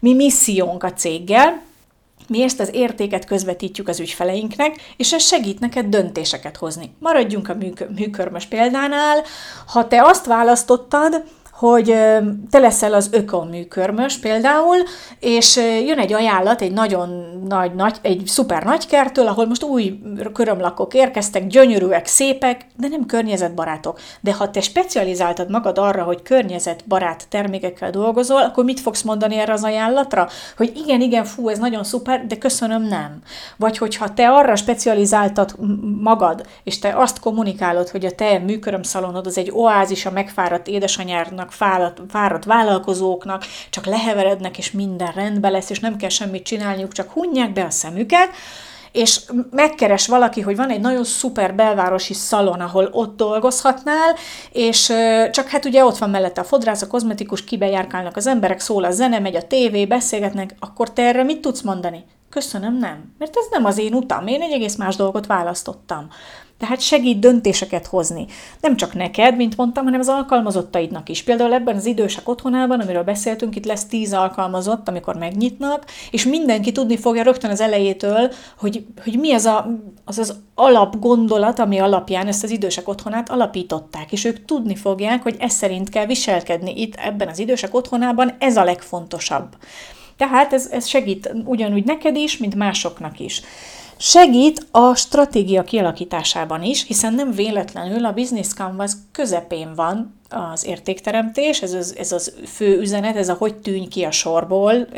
mi 0.00 0.14
missziónk 0.14 0.82
a 0.82 0.92
céggel, 0.92 1.62
mi 2.28 2.42
ezt 2.42 2.60
az 2.60 2.70
értéket 2.72 3.24
közvetítjük 3.24 3.88
az 3.88 4.00
ügyfeleinknek, 4.00 4.94
és 4.96 5.12
ez 5.12 5.22
segít 5.22 5.60
neked 5.60 5.86
döntéseket 5.86 6.56
hozni. 6.56 6.94
Maradjunk 6.98 7.48
a 7.48 7.56
műkörmös 7.96 8.46
példánál. 8.46 9.22
Ha 9.66 9.88
te 9.88 10.02
azt 10.02 10.26
választottad, 10.26 11.22
hogy 11.62 11.96
te 12.50 12.58
leszel 12.58 12.94
az 12.94 13.08
ökoműkörmös 13.12 14.18
például, 14.18 14.76
és 15.20 15.56
jön 15.86 15.98
egy 15.98 16.12
ajánlat 16.12 16.62
egy 16.62 16.72
nagyon 16.72 17.08
nagy, 17.48 17.74
nagy 17.74 17.96
egy 18.02 18.22
szuper 18.26 18.64
nagy 18.64 18.86
kertől, 18.86 19.26
ahol 19.26 19.46
most 19.46 19.62
új 19.62 20.00
körömlakok 20.32 20.94
érkeztek, 20.94 21.46
gyönyörűek, 21.46 22.06
szépek, 22.06 22.66
de 22.76 22.88
nem 22.88 23.06
környezetbarátok. 23.06 24.00
De 24.20 24.32
ha 24.34 24.50
te 24.50 24.60
specializáltad 24.60 25.50
magad 25.50 25.78
arra, 25.78 26.02
hogy 26.02 26.22
környezetbarát 26.22 27.28
termékekkel 27.28 27.90
dolgozol, 27.90 28.42
akkor 28.42 28.64
mit 28.64 28.80
fogsz 28.80 29.02
mondani 29.02 29.36
erre 29.38 29.52
az 29.52 29.64
ajánlatra? 29.64 30.28
Hogy 30.56 30.72
igen, 30.84 31.00
igen, 31.00 31.24
fú, 31.24 31.48
ez 31.48 31.58
nagyon 31.58 31.84
szuper, 31.84 32.26
de 32.26 32.38
köszönöm, 32.38 32.82
nem. 32.82 33.22
Vagy 33.56 33.78
hogyha 33.78 34.14
te 34.14 34.28
arra 34.28 34.56
specializáltad 34.56 35.54
magad, 36.00 36.46
és 36.64 36.78
te 36.78 36.92
azt 36.96 37.20
kommunikálod, 37.20 37.88
hogy 37.88 38.04
a 38.04 38.10
te 38.10 38.38
műkörömszalonod 38.38 39.26
az 39.26 39.38
egy 39.38 39.50
oázis 39.50 40.06
a 40.06 40.10
megfáradt 40.10 40.68
édesanyárnak, 40.68 41.50
fáradt, 41.52 42.00
fáradt 42.08 42.44
vállalkozóknak, 42.44 43.44
csak 43.70 43.86
leheverednek, 43.86 44.58
és 44.58 44.70
minden 44.70 45.12
rendben 45.12 45.52
lesz, 45.52 45.70
és 45.70 45.80
nem 45.80 45.96
kell 45.96 46.08
semmit 46.08 46.44
csinálniuk, 46.44 46.92
csak 46.92 47.10
hunják 47.10 47.52
be 47.52 47.64
a 47.64 47.70
szemüket, 47.70 48.28
és 48.92 49.20
megkeres 49.50 50.06
valaki, 50.06 50.40
hogy 50.40 50.56
van 50.56 50.70
egy 50.70 50.80
nagyon 50.80 51.04
szuper 51.04 51.54
belvárosi 51.54 52.14
szalon, 52.14 52.60
ahol 52.60 52.88
ott 52.92 53.16
dolgozhatnál, 53.16 54.14
és 54.52 54.92
csak 55.30 55.48
hát 55.48 55.64
ugye 55.64 55.84
ott 55.84 55.98
van 55.98 56.10
mellette 56.10 56.40
a 56.40 56.44
fodrász, 56.44 56.82
a 56.82 56.86
kozmetikus, 56.86 57.44
kibejárkálnak 57.44 58.16
az 58.16 58.26
emberek, 58.26 58.60
szól 58.60 58.84
a 58.84 58.90
zene, 58.90 59.18
megy 59.18 59.36
a 59.36 59.46
tévé, 59.46 59.86
beszélgetnek, 59.86 60.54
akkor 60.58 60.92
te 60.92 61.02
erre 61.02 61.22
mit 61.22 61.40
tudsz 61.40 61.60
mondani? 61.60 62.04
Köszönöm, 62.30 62.78
nem. 62.78 63.14
Mert 63.18 63.36
ez 63.36 63.46
nem 63.50 63.64
az 63.64 63.78
én 63.78 63.94
utam, 63.94 64.26
én 64.26 64.42
egy 64.42 64.52
egész 64.52 64.76
más 64.76 64.96
dolgot 64.96 65.26
választottam. 65.26 66.08
Tehát 66.62 66.80
segít 66.80 67.18
döntéseket 67.18 67.86
hozni. 67.86 68.26
Nem 68.60 68.76
csak 68.76 68.94
neked, 68.94 69.36
mint 69.36 69.56
mondtam, 69.56 69.84
hanem 69.84 70.00
az 70.00 70.08
alkalmazottaidnak 70.08 71.08
is. 71.08 71.22
Például 71.22 71.52
ebben 71.52 71.76
az 71.76 71.86
idősek 71.86 72.28
otthonában, 72.28 72.80
amiről 72.80 73.02
beszéltünk, 73.02 73.56
itt 73.56 73.64
lesz 73.64 73.84
tíz 73.84 74.12
alkalmazott, 74.12 74.88
amikor 74.88 75.16
megnyitnak, 75.16 75.84
és 76.10 76.24
mindenki 76.24 76.72
tudni 76.72 76.96
fogja 76.96 77.22
rögtön 77.22 77.50
az 77.50 77.60
elejétől, 77.60 78.32
hogy, 78.58 78.84
hogy 79.02 79.18
mi 79.18 79.32
az, 79.32 79.44
a, 79.44 79.78
az 80.04 80.18
az 80.18 80.36
alapgondolat, 80.54 81.58
ami 81.58 81.78
alapján 81.78 82.26
ezt 82.26 82.44
az 82.44 82.50
idősek 82.50 82.88
otthonát 82.88 83.30
alapították, 83.30 84.12
és 84.12 84.24
ők 84.24 84.44
tudni 84.44 84.76
fogják, 84.76 85.22
hogy 85.22 85.36
ez 85.38 85.52
szerint 85.52 85.88
kell 85.88 86.06
viselkedni 86.06 86.80
itt 86.80 86.94
ebben 86.94 87.28
az 87.28 87.38
idősek 87.38 87.74
otthonában, 87.74 88.32
ez 88.38 88.56
a 88.56 88.64
legfontosabb. 88.64 89.56
Tehát 90.16 90.52
ez, 90.52 90.68
ez 90.70 90.86
segít 90.86 91.32
ugyanúgy 91.44 91.84
neked 91.84 92.16
is, 92.16 92.38
mint 92.38 92.54
másoknak 92.54 93.20
is. 93.20 93.42
Segít 94.04 94.66
a 94.70 94.94
stratégia 94.94 95.62
kialakításában 95.62 96.62
is, 96.62 96.86
hiszen 96.86 97.14
nem 97.14 97.30
véletlenül 97.30 98.04
a 98.04 98.12
Business 98.12 98.46
Canvas 98.48 98.92
közepén 99.12 99.74
van 99.74 100.20
az 100.28 100.66
értékteremtés, 100.66 101.62
ez 101.62 101.72
az, 101.72 101.96
ez 101.98 102.12
az 102.12 102.34
fő 102.46 102.80
üzenet, 102.80 103.16
ez 103.16 103.28
a 103.28 103.34
hogy 103.34 103.54
tűnj 103.54 103.86
ki 103.86 104.04
a 104.04 104.10
sorból 104.10 104.88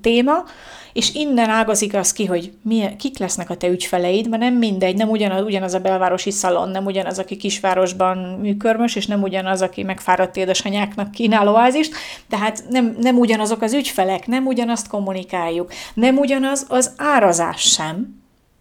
téma, 0.00 0.44
és 0.92 1.14
innen 1.14 1.48
ágazik 1.48 1.94
az 1.94 2.12
ki, 2.12 2.24
hogy 2.24 2.52
milyen, 2.62 2.96
kik 2.96 3.18
lesznek 3.18 3.50
a 3.50 3.56
te 3.56 3.68
ügyfeleid, 3.68 4.28
mert 4.28 4.42
nem 4.42 4.54
mindegy, 4.54 4.96
nem 4.96 5.08
ugyanaz, 5.08 5.44
ugyanaz 5.44 5.74
a 5.74 5.80
belvárosi 5.80 6.30
szalon, 6.30 6.68
nem 6.68 6.84
ugyanaz, 6.84 7.18
aki 7.18 7.36
kisvárosban 7.36 8.18
műkörmös, 8.18 8.96
és 8.96 9.06
nem 9.06 9.22
ugyanaz, 9.22 9.62
aki 9.62 9.82
megfáradt 9.82 10.36
édesanyáknak 10.36 11.10
kínál 11.10 11.48
oázist, 11.48 11.94
tehát 12.28 12.64
nem, 12.68 12.96
nem 13.00 13.18
ugyanazok 13.18 13.62
az 13.62 13.72
ügyfelek, 13.72 14.26
nem 14.26 14.46
ugyanazt 14.46 14.88
kommunikáljuk, 14.88 15.72
nem 15.94 16.16
ugyanaz 16.16 16.66
az 16.68 16.92
árazás 16.96 17.60
sem, 17.60 18.18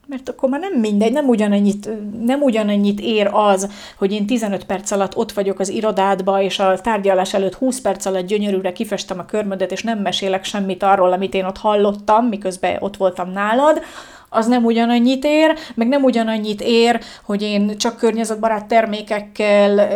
mert 0.10 0.30
akkor 0.30 0.50
már 0.50 0.60
nem 0.60 0.80
mindegy, 0.80 1.12
nem 1.12 1.28
ugyanannyit, 1.28 1.90
nem 2.26 2.42
ugyanannyit 2.42 3.00
ér 3.00 3.30
az, 3.32 3.70
hogy 3.98 4.12
én 4.12 4.26
15 4.26 4.66
perc 4.66 4.92
alatt 4.92 5.18
ott 5.18 5.32
vagyok 5.32 5.60
az 5.60 5.70
irodádba, 5.70 6.42
és 6.42 6.60
a 6.60 6.82
tárgyalás 6.82 7.34
előtt 7.34 7.54
20 7.54 7.82
perc 7.82 8.06
alatt 8.06 8.28
gyönyörűre 8.28 8.72
kifestem 8.72 9.20
a 9.20 9.26
körmödet, 9.26 9.72
és 9.72 9.84
nem 9.84 10.00
mesélek 10.00 10.44
semmit 10.44 10.84
arról, 10.84 11.12
amit 11.12 11.34
én 11.34 11.46
ott 11.46 11.58
hallottam, 11.58 12.26
miközben 12.26 12.78
ott 12.80 12.98
voltam 12.98 13.32
nálad, 13.32 13.82
az 14.30 14.48
nem 14.48 14.66
ugyanannyit 14.66 15.26
ér, 15.26 15.58
meg 15.76 15.88
nem 15.88 16.04
ugyanannyit 16.04 16.62
ér, 16.62 17.02
hogy 17.24 17.42
én 17.42 17.78
csak 17.78 17.98
környezetbarát 17.98 18.66
termékekkel, 18.66 19.88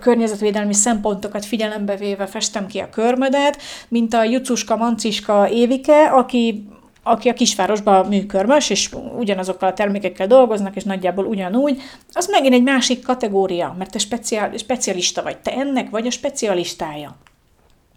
környezetvédelmi 0.00 0.74
szempontokat 0.74 1.44
figyelembe 1.44 1.96
véve 1.96 2.26
festem 2.26 2.66
ki 2.66 2.78
a 2.78 2.88
körmödet, 2.90 3.58
mint 3.88 4.14
a 4.14 4.24
Jucuska 4.24 4.76
Manciska 4.76 5.48
Évike, 5.50 6.04
aki 6.04 6.66
aki 7.02 7.28
a 7.28 7.34
kisvárosban 7.34 8.06
műkörmös, 8.06 8.70
és 8.70 8.90
ugyanazokkal 9.18 9.68
a 9.68 9.72
termékekkel 9.72 10.26
dolgoznak, 10.26 10.76
és 10.76 10.82
nagyjából 10.82 11.24
ugyanúgy, 11.24 11.82
az 12.12 12.26
megint 12.26 12.54
egy 12.54 12.62
másik 12.62 13.02
kategória, 13.02 13.74
mert 13.78 13.90
te 13.90 13.98
speciál, 13.98 14.56
specialista 14.56 15.22
vagy, 15.22 15.38
te 15.38 15.52
ennek 15.52 15.90
vagy 15.90 16.06
a 16.06 16.10
specialistája. 16.10 17.16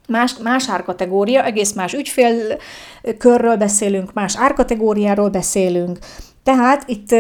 Más, 0.08 0.38
más 0.44 0.70
árkategória, 0.70 1.44
egész 1.44 1.74
más 1.74 1.94
ügyfélkörről 1.94 3.56
beszélünk, 3.56 4.14
más 4.14 4.38
árkategóriáról 4.38 5.30
beszélünk, 5.30 5.98
tehát 6.46 6.84
itt, 6.90 7.16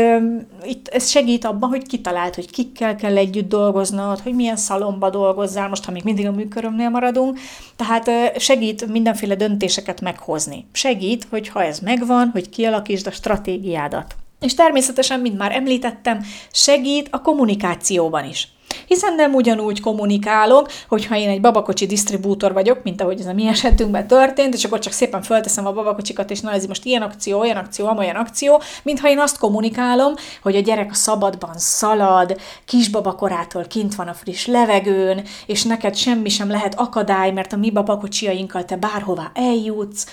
itt 0.63 0.87
ez 0.87 1.09
segít 1.09 1.45
abban, 1.45 1.69
hogy 1.69 1.87
kitalált, 1.87 2.35
hogy 2.35 2.49
kikkel 2.49 2.95
kell 2.95 3.17
együtt 3.17 3.49
dolgoznod, 3.49 4.19
hogy 4.19 4.33
milyen 4.33 4.55
szalomba 4.55 5.09
dolgozzál, 5.09 5.69
most 5.69 5.85
ha 5.85 5.91
még 5.91 6.03
mindig 6.03 6.27
a 6.27 6.31
műkörömnél 6.31 6.89
maradunk, 6.89 7.39
tehát 7.75 8.39
segít 8.39 8.87
mindenféle 8.87 9.35
döntéseket 9.35 10.01
meghozni. 10.01 10.65
Segít, 10.71 11.27
hogy 11.29 11.47
ha 11.47 11.63
ez 11.63 11.79
megvan, 11.79 12.29
hogy 12.29 12.49
kialakítsd 12.49 13.07
a 13.07 13.11
stratégiádat. 13.11 14.15
És 14.39 14.53
természetesen, 14.53 15.19
mint 15.19 15.37
már 15.37 15.51
említettem, 15.51 16.25
segít 16.51 17.07
a 17.11 17.21
kommunikációban 17.21 18.25
is. 18.25 18.47
Hiszen 18.87 19.15
nem 19.15 19.33
ugyanúgy 19.33 19.81
kommunikálok, 19.81 20.71
hogyha 20.87 21.15
én 21.15 21.29
egy 21.29 21.41
babakocsi 21.41 21.85
disztribútor 21.85 22.53
vagyok, 22.53 22.83
mint 22.83 23.01
ahogy 23.01 23.19
ez 23.19 23.25
a 23.25 23.33
mi 23.33 23.47
esetünkben 23.47 24.07
történt, 24.07 24.53
és 24.53 24.63
akkor 24.63 24.79
csak 24.79 24.93
szépen 24.93 25.21
fölteszem 25.21 25.65
a 25.65 25.71
babakocsikat, 25.71 26.31
és 26.31 26.39
na 26.39 26.51
ez 26.51 26.65
most 26.65 26.85
ilyen 26.85 27.01
akció, 27.01 27.39
olyan 27.39 27.57
akció, 27.57 27.91
olyan 27.97 28.15
akció, 28.15 28.61
mintha 28.83 29.09
én 29.09 29.19
azt 29.19 29.37
kommunikálom, 29.37 30.13
hogy 30.41 30.55
a 30.55 30.59
gyerek 30.59 30.91
a 30.91 30.95
szabadban 30.95 31.57
szalad, 31.57 32.39
kisbabakorától 32.65 33.65
kint 33.67 33.95
van 33.95 34.07
a 34.07 34.13
friss 34.13 34.45
levegőn, 34.45 35.23
és 35.45 35.63
neked 35.63 35.95
semmi 35.95 36.29
sem 36.29 36.49
lehet 36.49 36.79
akadály, 36.79 37.31
mert 37.31 37.53
a 37.53 37.57
mi 37.57 37.71
babakocsiainkkal 37.71 38.65
te 38.65 38.75
bárhová 38.75 39.31
eljutsz, 39.33 40.05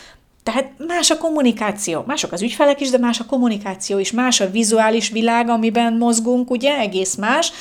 tehát 0.42 0.72
más 0.86 1.10
a 1.10 1.18
kommunikáció, 1.18 2.04
mások 2.06 2.32
az 2.32 2.42
ügyfelek 2.42 2.80
is, 2.80 2.90
de 2.90 2.98
más 2.98 3.20
a 3.20 3.26
kommunikáció 3.26 3.98
is, 3.98 4.12
más 4.12 4.40
a 4.40 4.50
vizuális 4.50 5.08
világ, 5.08 5.48
amiben 5.48 5.92
mozgunk, 5.92 6.50
ugye, 6.50 6.78
egész 6.78 7.14
más, 7.14 7.52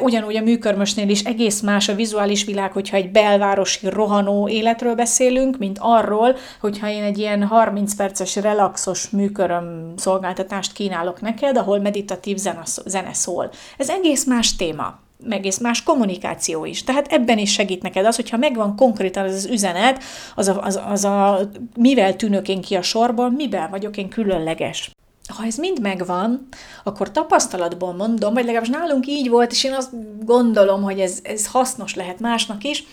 Ugyanúgy 0.00 0.36
a 0.36 0.42
műkörmösnél 0.42 1.08
is 1.08 1.22
egész 1.22 1.60
más 1.60 1.88
a 1.88 1.94
vizuális 1.94 2.44
világ, 2.44 2.72
hogyha 2.72 2.96
egy 2.96 3.10
belvárosi 3.10 3.88
rohanó 3.88 4.48
életről 4.48 4.94
beszélünk, 4.94 5.58
mint 5.58 5.78
arról, 5.80 6.36
hogyha 6.60 6.88
én 6.88 7.02
egy 7.02 7.18
ilyen 7.18 7.44
30 7.44 7.94
perces 7.94 8.36
relaxos 8.36 9.08
műköröm 9.10 9.92
szolgáltatást 9.96 10.72
kínálok 10.72 11.20
neked, 11.20 11.56
ahol 11.56 11.78
meditatív 11.78 12.36
zene 12.84 13.12
szól. 13.12 13.50
Ez 13.76 13.88
egész 13.88 14.24
más 14.24 14.56
téma 14.56 15.00
egész 15.28 15.58
más 15.58 15.82
kommunikáció 15.82 16.64
is. 16.64 16.84
Tehát 16.84 17.06
ebben 17.06 17.38
is 17.38 17.52
segít 17.52 17.82
neked 17.82 18.06
az, 18.06 18.16
hogyha 18.16 18.36
megvan 18.36 18.76
konkrétan 18.76 19.24
az, 19.24 19.34
az 19.34 19.46
üzenet, 19.46 20.02
az 20.34 20.48
a, 20.48 20.62
az, 20.62 20.80
az 20.88 21.04
a 21.04 21.40
mivel 21.76 22.16
tűnök 22.16 22.48
én 22.48 22.60
ki 22.60 22.74
a 22.74 22.82
sorból, 22.82 23.30
mivel 23.30 23.68
vagyok 23.68 23.96
én 23.96 24.08
különleges 24.08 24.90
ha 25.32 25.44
ez 25.44 25.56
mind 25.56 25.80
megvan, 25.80 26.48
akkor 26.84 27.10
tapasztalatból 27.10 27.92
mondom, 27.92 28.34
vagy 28.34 28.44
legalábbis 28.44 28.68
nálunk 28.68 29.06
így 29.06 29.28
volt, 29.28 29.50
és 29.50 29.64
én 29.64 29.72
azt 29.72 29.90
gondolom, 30.24 30.82
hogy 30.82 31.00
ez, 31.00 31.18
ez 31.22 31.46
hasznos 31.46 31.94
lehet 31.94 32.20
másnak 32.20 32.64
is, 32.64 32.84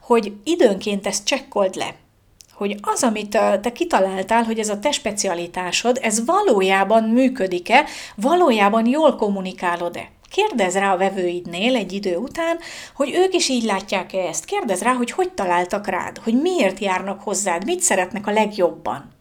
hogy 0.00 0.32
időnként 0.44 1.06
ezt 1.06 1.24
csekkold 1.24 1.74
le 1.74 1.94
hogy 2.56 2.76
az, 2.80 3.02
amit 3.02 3.30
te 3.60 3.72
kitaláltál, 3.72 4.42
hogy 4.42 4.58
ez 4.58 4.68
a 4.68 4.78
te 4.78 4.90
specialitásod, 4.90 5.98
ez 6.02 6.24
valójában 6.24 7.04
működik-e, 7.04 7.84
valójában 8.14 8.86
jól 8.86 9.16
kommunikálod-e. 9.16 10.10
Kérdezz 10.30 10.76
rá 10.76 10.92
a 10.92 10.96
vevőidnél 10.96 11.76
egy 11.76 11.92
idő 11.92 12.16
után, 12.16 12.58
hogy 12.94 13.14
ők 13.14 13.34
is 13.34 13.48
így 13.48 13.64
látják-e 13.64 14.18
ezt. 14.18 14.44
Kérdezz 14.44 14.80
rá, 14.80 14.92
hogy 14.92 15.10
hogy 15.10 15.32
találtak 15.32 15.86
rád, 15.86 16.18
hogy 16.18 16.40
miért 16.40 16.78
járnak 16.78 17.22
hozzád, 17.22 17.64
mit 17.64 17.80
szeretnek 17.80 18.26
a 18.26 18.32
legjobban. 18.32 19.15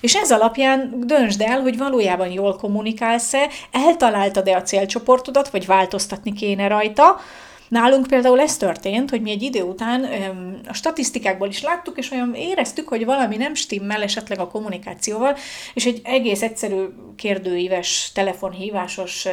És 0.00 0.14
ez 0.14 0.32
alapján 0.32 0.94
döntsd 1.06 1.40
el, 1.40 1.60
hogy 1.60 1.78
valójában 1.78 2.30
jól 2.30 2.56
kommunikálsz-e, 2.56 3.48
eltaláltad-e 3.70 4.56
a 4.56 4.62
célcsoportodat, 4.62 5.50
vagy 5.50 5.66
változtatni 5.66 6.32
kéne 6.32 6.66
rajta. 6.66 7.20
Nálunk 7.68 8.06
például 8.06 8.40
ez 8.40 8.56
történt, 8.56 9.10
hogy 9.10 9.20
mi 9.20 9.30
egy 9.30 9.42
idő 9.42 9.62
után 9.62 10.06
a 10.66 10.72
statisztikákból 10.72 11.48
is 11.48 11.62
láttuk, 11.62 11.98
és 11.98 12.10
olyan 12.10 12.34
éreztük, 12.34 12.88
hogy 12.88 13.04
valami 13.04 13.36
nem 13.36 13.54
stimmel 13.54 14.02
esetleg 14.02 14.38
a 14.40 14.48
kommunikációval, 14.48 15.36
és 15.74 15.86
egy 15.86 16.00
egész 16.04 16.42
egyszerű 16.42 16.84
kérdőíves, 17.16 18.10
telefonhívásos 18.14 19.26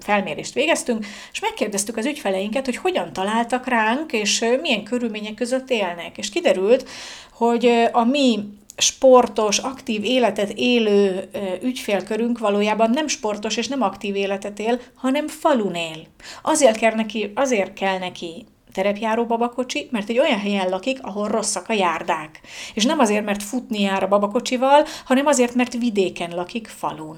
felmérést 0.00 0.54
végeztünk, 0.54 1.06
és 1.32 1.40
megkérdeztük 1.40 1.96
az 1.96 2.06
ügyfeleinket, 2.06 2.64
hogy 2.64 2.76
hogyan 2.76 3.12
találtak 3.12 3.66
ránk, 3.66 4.12
és 4.12 4.44
milyen 4.60 4.84
körülmények 4.84 5.34
között 5.34 5.70
élnek. 5.70 6.18
És 6.18 6.28
kiderült, 6.28 6.88
hogy 7.32 7.88
a 7.92 8.04
mi 8.04 8.38
sportos, 8.78 9.58
aktív 9.58 10.04
életet 10.04 10.52
élő 10.54 11.28
ügyfélkörünk 11.62 12.38
valójában 12.38 12.90
nem 12.90 13.08
sportos 13.08 13.56
és 13.56 13.68
nem 13.68 13.82
aktív 13.82 14.14
életet 14.14 14.58
él, 14.58 14.80
hanem 14.94 15.28
falun 15.28 15.74
él. 15.74 16.06
Azért 16.42 16.76
kell 16.76 16.94
neki, 16.94 17.32
azért 17.34 17.72
kell 17.72 17.98
neki 17.98 18.46
terepjáró 18.72 19.26
babakocsi, 19.26 19.88
mert 19.90 20.08
egy 20.08 20.18
olyan 20.18 20.38
helyen 20.38 20.68
lakik, 20.68 20.98
ahol 21.02 21.28
rosszak 21.28 21.68
a 21.68 21.72
járdák. 21.72 22.40
És 22.74 22.84
nem 22.84 22.98
azért, 22.98 23.24
mert 23.24 23.42
futni 23.42 23.80
jár 23.80 24.02
a 24.02 24.08
babakocsival, 24.08 24.84
hanem 25.04 25.26
azért, 25.26 25.54
mert 25.54 25.72
vidéken 25.72 26.34
lakik 26.34 26.66
falun. 26.66 27.16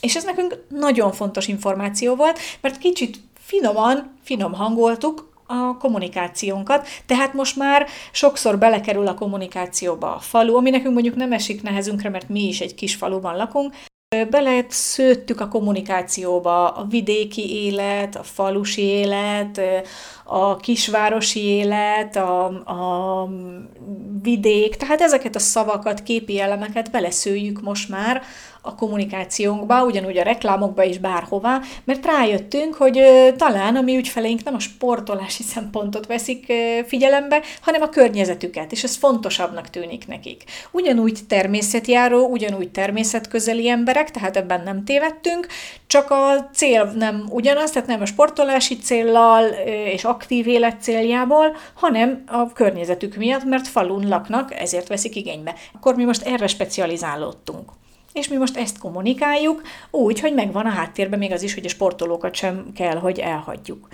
És 0.00 0.16
ez 0.16 0.24
nekünk 0.24 0.64
nagyon 0.68 1.12
fontos 1.12 1.48
információ 1.48 2.14
volt, 2.14 2.38
mert 2.60 2.78
kicsit 2.78 3.18
finoman, 3.38 4.14
finom 4.22 4.52
hangoltuk 4.52 5.35
a 5.46 5.76
kommunikációnkat, 5.76 6.88
tehát 7.06 7.32
most 7.32 7.56
már 7.56 7.86
sokszor 8.12 8.58
belekerül 8.58 9.06
a 9.06 9.14
kommunikációba 9.14 10.14
a 10.14 10.18
falu, 10.18 10.56
ami 10.56 10.70
nekünk 10.70 10.94
mondjuk 10.94 11.16
nem 11.16 11.32
esik 11.32 11.62
nehezünkre, 11.62 12.08
mert 12.08 12.28
mi 12.28 12.48
is 12.48 12.60
egy 12.60 12.74
kis 12.74 12.94
faluban 12.94 13.36
lakunk, 13.36 13.74
bele 14.30 14.64
szőttük 14.68 15.40
a 15.40 15.48
kommunikációba 15.48 16.68
a 16.68 16.84
vidéki 16.84 17.64
élet, 17.64 18.16
a 18.16 18.22
falusi 18.22 18.82
élet, 18.82 19.60
a 20.28 20.56
kisvárosi 20.56 21.40
élet, 21.40 22.16
a, 22.16 22.44
a 22.46 23.28
vidék, 24.22 24.76
tehát 24.76 25.00
ezeket 25.00 25.34
a 25.34 25.38
szavakat, 25.38 26.02
képi 26.02 26.40
elemeket 26.40 26.90
beleszőjük 26.90 27.60
most 27.60 27.88
már 27.88 28.22
a 28.66 28.74
kommunikációnkba, 28.74 29.84
ugyanúgy 29.84 30.18
a 30.18 30.22
reklámokba 30.22 30.82
is 30.82 30.98
bárhová, 30.98 31.60
mert 31.84 32.06
rájöttünk, 32.06 32.74
hogy 32.74 33.00
talán 33.36 33.76
a 33.76 33.80
mi 33.80 33.96
ügyfeleink 33.96 34.42
nem 34.44 34.54
a 34.54 34.58
sportolási 34.58 35.42
szempontot 35.54 36.06
veszik 36.06 36.52
figyelembe, 36.86 37.42
hanem 37.60 37.82
a 37.82 37.88
környezetüket, 37.88 38.72
és 38.72 38.84
ez 38.84 38.96
fontosabbnak 38.96 39.70
tűnik 39.70 40.06
nekik. 40.06 40.44
Ugyanúgy 40.70 41.18
természetjáró, 41.28 42.26
ugyanúgy 42.26 42.70
természetközeli 42.70 43.68
emberek, 43.68 44.10
tehát 44.10 44.36
ebben 44.36 44.62
nem 44.62 44.84
tévedtünk, 44.84 45.46
csak 45.86 46.10
a 46.10 46.48
cél 46.54 46.84
nem 46.84 47.24
ugyanaz, 47.30 47.70
tehát 47.70 47.88
nem 47.88 48.00
a 48.00 48.06
sportolási 48.06 48.76
céllal 48.76 49.44
és 49.92 50.04
aktív 50.16 50.46
élet 50.46 50.82
céljából, 50.82 51.56
hanem 51.74 52.22
a 52.26 52.52
környezetük 52.52 53.16
miatt, 53.16 53.44
mert 53.44 53.68
falun 53.68 54.08
laknak, 54.08 54.54
ezért 54.54 54.88
veszik 54.88 55.16
igénybe. 55.16 55.54
Akkor 55.74 55.94
mi 55.94 56.04
most 56.04 56.22
erre 56.22 56.46
specializálódtunk. 56.46 57.70
És 58.12 58.28
mi 58.28 58.36
most 58.36 58.56
ezt 58.56 58.78
kommunikáljuk 58.78 59.62
úgy, 59.90 60.20
hogy 60.20 60.34
megvan 60.34 60.66
a 60.66 60.70
háttérben 60.70 61.18
még 61.18 61.32
az 61.32 61.42
is, 61.42 61.54
hogy 61.54 61.64
a 61.64 61.68
sportolókat 61.68 62.34
sem 62.34 62.72
kell, 62.74 62.96
hogy 62.96 63.18
elhagyjuk. 63.18 63.88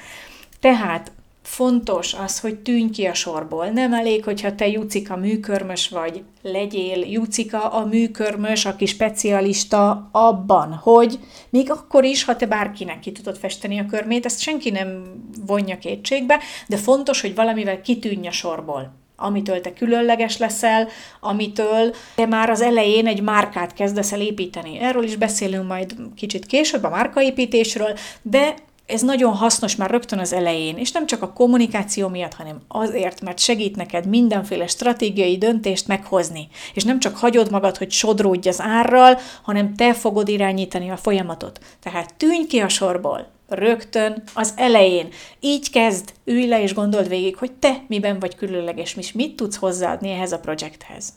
Tehát 0.61 1.13
fontos 1.43 2.15
az, 2.15 2.41
hogy 2.41 2.59
tűnj 2.59 2.91
ki 2.91 3.05
a 3.05 3.15
sorból. 3.15 3.67
Nem 3.67 3.93
elég, 3.93 4.25
hogyha 4.25 4.55
te 4.55 4.69
Jucika 4.69 5.17
műkörmös 5.17 5.89
vagy, 5.89 6.23
legyél 6.43 7.05
Jucika 7.07 7.69
a 7.69 7.87
műkörmös, 7.87 8.65
aki 8.65 8.87
specialista 8.87 10.09
abban, 10.13 10.73
hogy 10.73 11.19
még 11.51 11.71
akkor 11.71 12.05
is, 12.05 12.25
ha 12.25 12.37
te 12.37 12.47
bárkinek 12.47 12.99
ki 12.99 13.13
tudod 13.13 13.37
festeni 13.37 13.79
a 13.79 13.87
körmét, 13.87 14.25
ezt 14.25 14.41
senki 14.41 14.71
nem 14.71 15.03
vonja 15.47 15.79
kétségbe, 15.79 16.39
de 16.69 16.77
fontos, 16.77 17.21
hogy 17.21 17.35
valamivel 17.35 17.81
kitűnj 17.81 18.27
a 18.27 18.33
sorból 18.33 19.01
amitől 19.17 19.61
te 19.61 19.73
különleges 19.73 20.39
leszel, 20.39 20.89
amitől 21.21 21.95
te 22.15 22.27
már 22.27 22.51
az 22.51 22.61
elején 22.61 23.07
egy 23.07 23.23
márkát 23.23 23.75
kezdesz 23.75 24.13
el 24.13 24.21
építeni. 24.21 24.79
Erről 24.79 25.03
is 25.03 25.17
beszélünk 25.17 25.69
majd 25.69 25.95
kicsit 26.17 26.47
később, 26.47 26.85
a 26.85 26.89
márkaépítésről, 26.89 27.99
de 28.23 28.55
ez 28.93 29.03
nagyon 29.03 29.35
hasznos 29.35 29.77
már 29.77 29.91
rögtön 29.91 30.19
az 30.19 30.33
elején, 30.33 30.77
és 30.77 30.93
nem 30.93 31.07
csak 31.07 31.23
a 31.23 31.33
kommunikáció 31.33 32.09
miatt, 32.09 32.35
hanem 32.35 32.61
azért, 32.69 33.21
mert 33.21 33.39
segít 33.39 33.77
neked 33.77 34.07
mindenféle 34.07 34.67
stratégiai 34.67 35.39
döntést 35.39 35.87
meghozni. 35.87 36.49
És 36.75 36.85
nem 36.85 36.99
csak 36.99 37.17
hagyod 37.17 37.51
magad, 37.51 37.77
hogy 37.77 37.91
sodródj 37.91 38.49
az 38.49 38.61
árral, 38.61 39.19
hanem 39.43 39.75
te 39.75 39.95
fogod 39.95 40.29
irányítani 40.29 40.91
a 40.91 40.97
folyamatot. 40.97 41.61
Tehát 41.83 42.15
tűnj 42.15 42.47
ki 42.47 42.59
a 42.59 42.69
sorból, 42.69 43.31
rögtön 43.49 44.23
az 44.35 44.53
elején. 44.57 45.09
Így 45.41 45.71
kezd, 45.71 46.13
ülj 46.25 46.47
le 46.47 46.63
és 46.63 46.75
gondold 46.75 47.09
végig, 47.09 47.37
hogy 47.37 47.53
te 47.53 47.85
miben 47.89 48.19
vagy 48.19 48.35
különleges, 48.35 48.97
és 48.97 49.13
mit 49.13 49.37
tudsz 49.37 49.57
hozzáadni 49.57 50.11
ehhez 50.11 50.33
a 50.33 50.39
projekthez. 50.39 51.13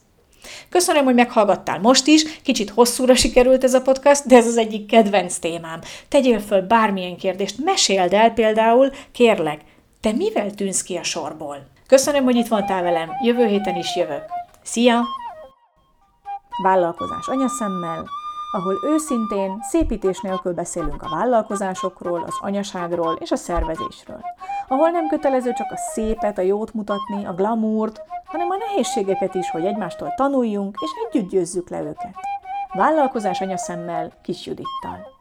Köszönöm, 0.69 1.03
hogy 1.03 1.15
meghallgattál 1.15 1.79
most 1.79 2.07
is, 2.07 2.41
kicsit 2.41 2.69
hosszúra 2.69 3.15
sikerült 3.15 3.63
ez 3.63 3.73
a 3.73 3.81
podcast, 3.81 4.27
de 4.27 4.35
ez 4.35 4.47
az 4.47 4.57
egyik 4.57 4.85
kedvenc 4.85 5.37
témám. 5.37 5.79
Tegyél 6.07 6.39
föl 6.39 6.61
bármilyen 6.61 7.17
kérdést, 7.17 7.63
meséld 7.63 8.13
el 8.13 8.31
például, 8.31 8.91
kérlek, 9.11 9.61
te 10.01 10.11
mivel 10.11 10.51
tűnsz 10.51 10.81
ki 10.81 10.95
a 10.95 11.03
sorból? 11.03 11.67
Köszönöm, 11.87 12.23
hogy 12.23 12.35
itt 12.35 12.47
voltál 12.47 12.83
velem, 12.83 13.09
jövő 13.23 13.45
héten 13.45 13.75
is 13.75 13.95
jövök. 13.95 14.23
Szia! 14.63 15.03
Vállalkozás 16.63 17.27
anyaszemmel, 17.27 18.09
ahol 18.55 18.79
őszintén, 18.83 19.59
szépítés 19.61 20.19
nélkül 20.19 20.53
beszélünk 20.53 21.03
a 21.03 21.09
vállalkozásokról, 21.09 22.23
az 22.27 22.35
anyaságról 22.39 23.17
és 23.19 23.31
a 23.31 23.35
szervezésről. 23.35 24.21
Ahol 24.67 24.89
nem 24.89 25.07
kötelező 25.07 25.53
csak 25.53 25.71
a 25.71 25.77
szépet, 25.93 26.37
a 26.37 26.41
jót 26.41 26.73
mutatni, 26.73 27.25
a 27.25 27.33
glamourt, 27.33 28.01
hanem 28.25 28.49
a 28.49 28.57
nehézségeket 28.57 29.35
is, 29.35 29.49
hogy 29.49 29.65
egymástól 29.65 30.13
tanuljunk 30.15 30.77
és 30.81 30.89
együtt 31.05 31.29
győzzük 31.29 31.69
le 31.69 31.81
őket. 31.81 32.15
Vállalkozás 32.73 33.41
anyaszemmel, 33.41 34.11
Kis 34.21 34.45
Judittal. 34.45 35.14